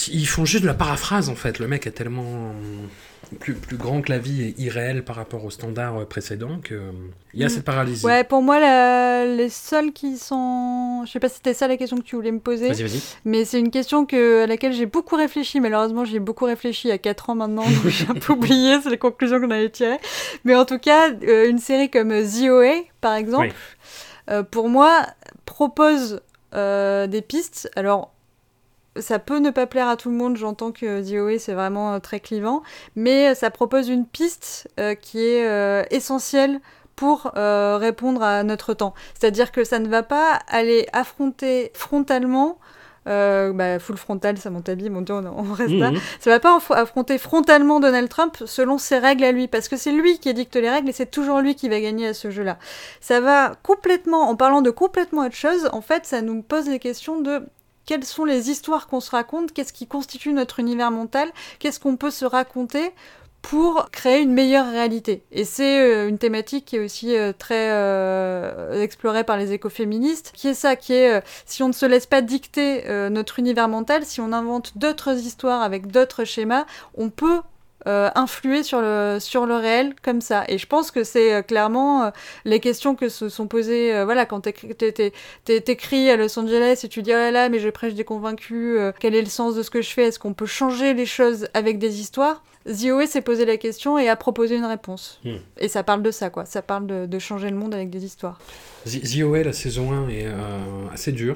[0.07, 1.59] Ils font juste de la paraphrase, en fait.
[1.59, 2.55] Le mec est tellement
[3.33, 6.77] plus, plus grand que la vie est irréel par rapport aux standards précédents qu'il
[7.33, 7.49] y a mm.
[7.49, 8.05] cette paralysie.
[8.05, 8.59] Ouais, pour moi,
[9.25, 11.03] les seuls qui sont.
[11.05, 12.69] Je sais pas si c'était ça la question que tu voulais me poser.
[12.69, 13.01] Vas-y, vas-y.
[13.25, 15.59] Mais c'est une question que, à laquelle j'ai beaucoup réfléchi.
[15.59, 18.79] Malheureusement, j'ai beaucoup réfléchi il y a 4 ans maintenant, donc j'ai un peu oublié,
[18.81, 19.99] c'est les conclusions qu'on avait tirées.
[20.45, 23.53] Mais en tout cas, euh, une série comme The OA, par exemple,
[24.29, 25.05] euh, pour moi,
[25.45, 26.21] propose
[26.53, 27.69] euh, des pistes.
[27.75, 28.12] Alors,
[28.97, 31.99] ça peut ne pas plaire à tout le monde, j'entends que DOE c'est vraiment euh,
[31.99, 32.63] très clivant,
[32.95, 36.59] mais ça propose une piste euh, qui est euh, essentielle
[36.95, 38.93] pour répondre à notre temps.
[39.19, 42.59] C'est-à-dire que ça ne va pas aller affronter frontalement
[43.05, 45.89] bah, full frontal, ça monte à bon, on, on reste là.
[45.89, 45.97] Mmh.
[46.19, 49.91] Ça va pas affronter frontalement Donald Trump selon ses règles à lui, parce que c'est
[49.91, 52.59] lui qui édicte les règles et c'est toujours lui qui va gagner à ce jeu-là.
[53.01, 56.79] Ça va complètement, en parlant de complètement autre chose, en fait, ça nous pose les
[56.79, 57.41] questions de
[57.85, 61.97] quelles sont les histoires qu'on se raconte, qu'est-ce qui constitue notre univers mental, qu'est-ce qu'on
[61.97, 62.91] peut se raconter
[63.43, 65.25] pour créer une meilleure réalité.
[65.31, 70.31] Et c'est euh, une thématique qui est aussi euh, très euh, explorée par les écoféministes,
[70.33, 74.05] qui est ça, qui est si on ne se laisse pas dicter notre univers mental,
[74.05, 76.65] si on invente d'autres histoires avec d'autres schémas,
[76.95, 77.41] on peut
[77.87, 80.43] euh, influer sur le, sur le réel comme ça.
[80.47, 82.09] Et je pense que c'est euh, clairement euh,
[82.45, 85.13] les questions que se sont posées, euh, voilà, quand t'écris t'é- t'é-
[85.45, 88.03] t'é- t'écris à Los Angeles et tu dis, oh là là, mais je prêche des
[88.03, 90.93] convaincus, euh, quel est le sens de ce que je fais, est-ce qu'on peut changer
[90.93, 92.43] les choses avec des histoires?
[92.69, 95.19] ZOE s'est posé la question et a proposé une réponse.
[95.25, 95.35] Hmm.
[95.57, 96.45] Et ça parle de ça, quoi.
[96.45, 98.39] Ça parle de, de changer le monde avec des histoires.
[98.87, 100.31] OA, la saison 1 est euh,
[100.93, 101.35] assez dure.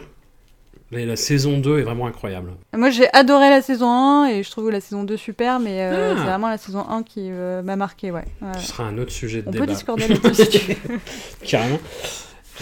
[0.92, 2.52] Mais la saison 2 est vraiment incroyable.
[2.76, 6.14] Moi, j'ai adoré la saison 1 et je trouve la saison 2 super, mais euh,
[6.14, 6.16] Ah.
[6.18, 8.24] c'est vraiment la saison 1 qui euh, m'a marqué, ouais.
[8.42, 8.48] Ouais.
[8.58, 9.66] Ce sera un autre sujet de On débat.
[9.66, 10.76] peut discorder si tu veux.
[11.46, 11.80] Carrément.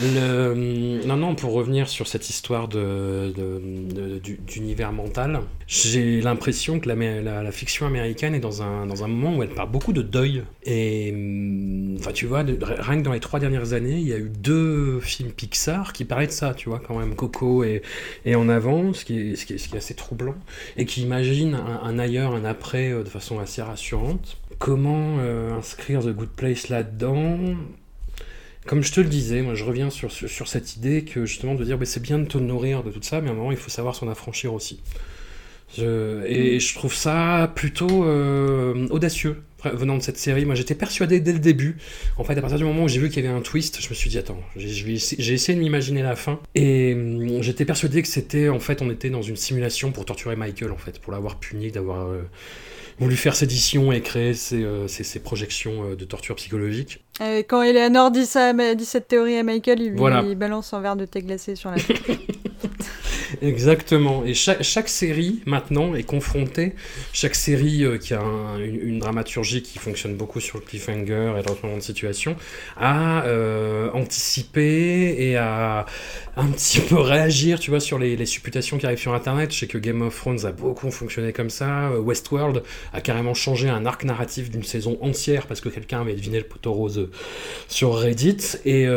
[0.02, 1.06] Le...
[1.06, 3.62] Non, non, pour revenir sur cette histoire de, de-
[3.94, 9.06] de- d'univers mental, j'ai l'impression que la, la- la fiction américaine est dans un, dans
[9.06, 10.44] un moment où elle parle beaucoup de deuil.
[10.64, 11.14] Et
[12.06, 15.00] enfin, tu vois, rien que dans les trois dernières années, il y a eu deux
[15.00, 17.82] films Pixar qui parlaient de ça, tu vois, quand même, Coco et,
[18.26, 20.36] et En Avant, ce qui, est, assez troublant,
[20.78, 24.38] et qui imagine un, ailleurs, un après euh, de façon assez rassurante.
[24.60, 27.40] Comment euh, inscrire The Good Place là-dedans?
[28.68, 31.64] Comme je te le disais, moi je reviens sur, sur, cette idée que justement de
[31.64, 33.58] dire bah, c'est bien de te nourrir de tout ça, mais à un moment il
[33.58, 34.80] faut savoir s'en affranchir aussi.
[35.78, 39.42] Et je trouve ça plutôt euh, audacieux
[39.74, 40.46] venant de cette série.
[40.46, 41.78] Moi j'étais persuadé dès le début,
[42.18, 43.90] en fait à partir du moment où j'ai vu qu'il y avait un twist, je
[43.90, 48.08] me suis dit attends, j'ai essayé de m'imaginer la fin, et hum, j'étais persuadé que
[48.08, 51.40] c'était en fait on était dans une simulation pour torturer Michael en fait, pour l'avoir
[51.40, 52.22] puni, d'avoir euh,
[53.00, 54.88] voulu faire sédition et créer ces, euh,
[55.24, 57.04] projections euh, de torture psychologique.
[57.22, 60.24] Euh, quand Eleanor dit, ça, dit cette théorie à Michael, il lui Voilà.
[60.28, 62.02] il balance un verre de thé glacé sur la tête.
[63.42, 64.24] Exactement.
[64.26, 66.74] Et chaque, série, maintenant, est confrontée,
[67.14, 71.44] chaque série euh, qui a un- une, dramaturgie qui fonctionne beaucoup sur le cliffhanger et
[71.44, 72.36] le retournement de situation,
[72.78, 75.86] à euh, anticiper et à
[76.38, 79.54] un petit peu réagir, tu vois, sur les, supputations qui arrivent sur Internet.
[79.54, 81.90] Je sais que Game of Thrones a beaucoup fonctionné comme ça.
[81.90, 82.64] Euh, Westworld
[82.94, 86.46] a carrément changé un arc narratif d'une saison entière parce que quelqu'un avait deviné le
[86.46, 87.10] poteau rose
[87.68, 88.58] sur Reddit.
[88.66, 88.88] Et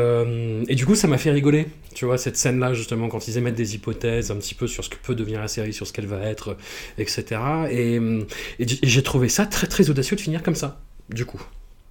[0.74, 1.66] du coup, ça m'a fait rigoler.
[1.98, 4.88] Tu vois, cette scène-là, justement, quand ils émettent des hypothèses un petit peu sur ce
[4.88, 6.56] que peut devenir la série, sur ce qu'elle va être,
[6.96, 7.24] etc.
[7.72, 8.22] Et, euh,
[8.60, 10.78] et j'ai trouvé ça très, très audacieux de finir comme ça,
[11.08, 11.42] du coup.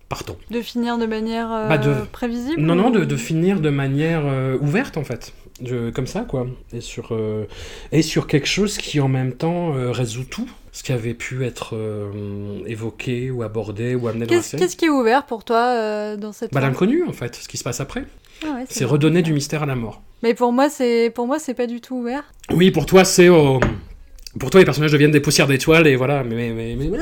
[0.08, 0.38] Partons.
[0.50, 4.26] de finir de manière euh, Bah, de- prévisible Non, non, de, de finir de manière
[4.26, 5.34] euh, ouverte, en fait.
[5.62, 6.48] Je- comme ça, quoi.
[6.72, 7.44] Et sur, euh,
[7.92, 10.50] et sur quelque chose qui, en même temps, euh, résout tout.
[10.72, 14.64] Ce qui avait pu être euh, évoqué ou abordé ou amené dans la Qu'est-ce série.
[14.64, 17.58] qu'est-ce qui est ouvert pour toi euh, dans cette Bah, l'inconnu, en fait, ce qui
[17.58, 18.06] se passe après.
[18.46, 20.02] Ah ouais, C'est redonner du mystère à la mort.
[20.24, 22.24] Mais pour moi, c'est pour moi, c'est pas du tout ouvert.
[22.54, 23.30] Oui, pour toi, c'est.
[23.30, 23.60] euh,
[24.40, 26.52] Pour toi, les personnages deviennent des poussières d'étoiles et voilà, mais.
[26.52, 26.98] mais, mais, mais-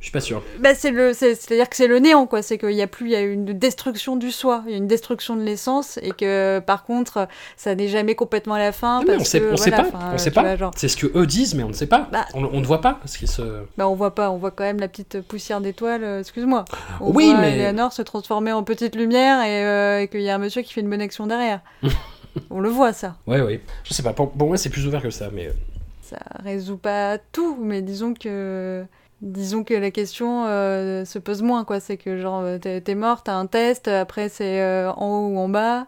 [0.00, 0.42] Je suis pas sûr.
[0.60, 2.40] Bah, c'est le, c'est- c'est-à-dire que c'est le néant, quoi.
[2.40, 4.78] C'est qu'il y a plus, il y a une destruction du soi, il y a
[4.78, 7.28] une destruction de l'essence, et que par contre,
[7.58, 9.02] ça n'est jamais complètement à la fin.
[9.06, 9.86] Parce on sait, que, on sait pas.
[10.14, 10.56] on sait pas.
[10.56, 12.08] genre, C'est ce que eux disent, mais on ne sait pas.
[12.10, 12.24] Bah.
[12.32, 13.42] on, on ne voit pas ce qui se.
[13.76, 16.02] bah, on voit pas, on voit quand même la petite poussière d'étoile.
[16.02, 16.64] euh, excuse-moi.
[17.02, 20.30] On Oui, voit mais- Eleanor se transformer en petite lumière et, euh, et qu'il y
[20.30, 21.60] a un monsieur qui fait une bonne action derrière.
[22.50, 23.16] on le voit ça.
[23.26, 23.60] Ouais, ouais.
[23.84, 24.14] Je sais pas.
[24.14, 25.48] Pour, pour moi, c'est plus ouvert que ça, mais.
[25.48, 25.52] euh,
[26.00, 28.82] ça résout pas tout, mais disons que
[29.22, 31.80] disons que la question euh, se pose moins quoi.
[31.80, 35.28] C'est que genre euh, t'es t'es mort, t'as un test, après c'est euh, en haut
[35.34, 35.86] ou en bas,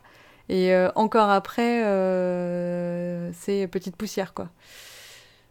[0.49, 1.83] et euh, encore après
[3.35, 4.49] c'est petite poussière quoi.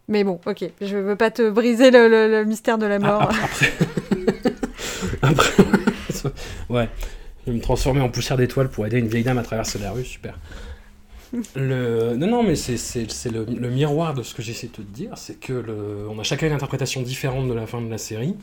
[0.07, 2.99] Mais bon, ok, je veux pas te briser le, le- le mystère de la ah,
[2.99, 3.21] mort.
[3.21, 3.71] après.
[5.21, 5.63] après.
[6.69, 6.89] ouais.
[7.45, 9.91] Je vais me transformer en poussière d'étoile pour aider une vieille dame à traverser la
[9.91, 10.37] rue, super.
[11.33, 15.39] Non, non, mais c'est, le, le miroir de ce que j'essaie de te dire, c'est
[15.39, 15.63] que
[16.09, 18.35] on a chacun une interprétation différente de la fin de la série,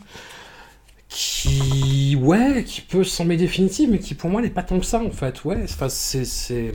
[1.09, 5.01] qui, ouais, qui peut sembler définitive, mais qui pour moi n'est pas tant que ça
[5.01, 5.64] en fait, ouais.
[5.89, 6.72] C'est,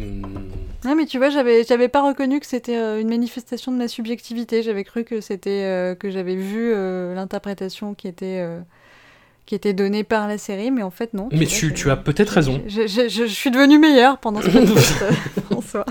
[0.86, 3.88] Non, mais tu vois, j'avais j'avais pas reconnu que c'était euh, une manifestation de ma
[3.88, 4.64] subjectivité.
[4.64, 8.44] J'avais cru que c'était euh, que j'avais vu euh, l'interprétation qui était
[9.46, 11.28] qui était donnée par la série, mais en fait non.
[11.32, 12.62] Mais tu, as peut-être raison.
[12.68, 14.96] Je, je- je- je suis devenue meilleure pendant ce podcast
[15.52, 15.86] euh, en soi.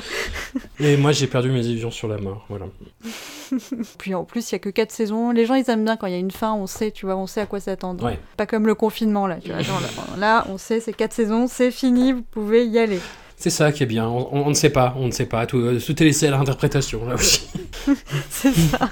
[0.80, 2.66] Et moi j'ai perdu mes illusions sur la mort, voilà.
[3.98, 5.30] Puis en plus, il y a que quatre saisons.
[5.30, 7.16] Les gens, ils aiment bien quand il y a une fin, on sait, tu vois,
[7.16, 8.03] on sait à quoi s'attendre.
[8.05, 8.18] Ouais.
[8.38, 9.61] Pas comme le confinement là, tu vois.
[9.61, 9.82] genre,
[10.18, 12.98] là, on sait, c'est quatre saisons, c'est fini, vous pouvez y aller.
[13.36, 15.44] C'est ça qui est bien, on, on- on ne sait pas, on ne sait pas,
[15.46, 17.46] tout, euh, tout est laissé à l'interprétation là aussi.
[18.30, 18.88] C'est ça.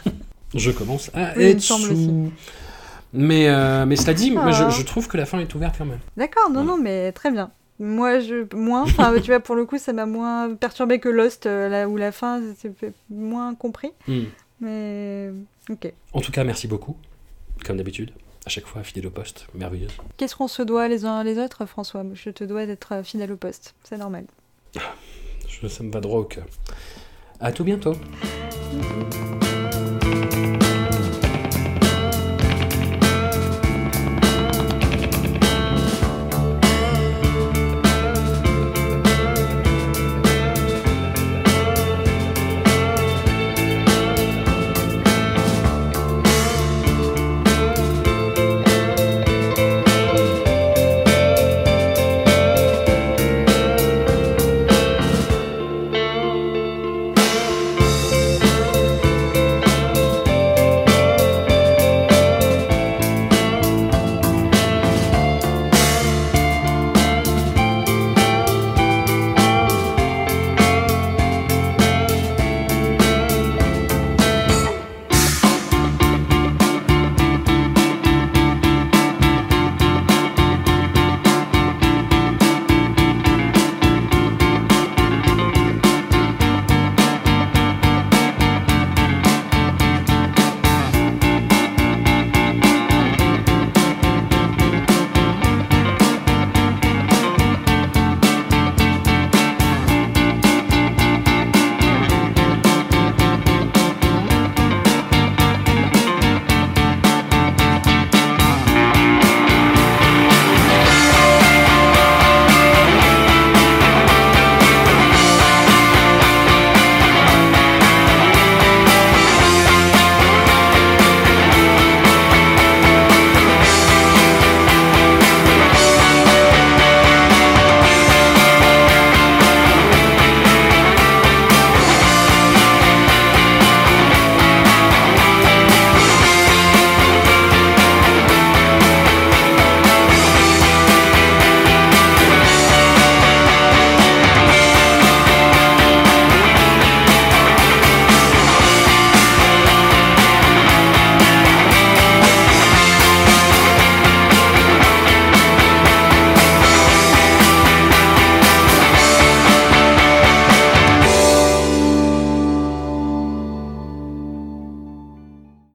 [0.55, 2.31] Je commence à Oui, être sous.
[3.13, 4.71] Mais, euh, mais cela dit, moi, je, Ah.
[4.71, 5.99] je trouve que la fin est ouverte quand même.
[6.17, 7.51] D'accord, non, non, mais très bien.
[7.81, 11.47] Moi, je moins, enfin, tu vois, pour le coup, ça m'a moins perturbé que Lost,
[11.47, 13.91] euh, là où la fin, c'est fait moins compris.
[14.07, 14.25] Hmm.
[14.61, 15.31] Mais
[15.71, 15.93] ok.
[16.13, 16.95] En tout cas, merci beaucoup,
[17.65, 18.11] comme d'habitude.
[18.47, 19.93] À chaque fois, fidèle au poste, merveilleuse.
[20.17, 22.05] Qu'est-ce qu'on se doit les uns les autres, François?
[22.15, 24.25] Je te dois d'être euh, fidèle au poste, c'est normal.
[25.49, 26.45] Je- ça me va droit au cœur.
[27.41, 27.95] À tout bientôt.
[28.73, 29.50] Bisous.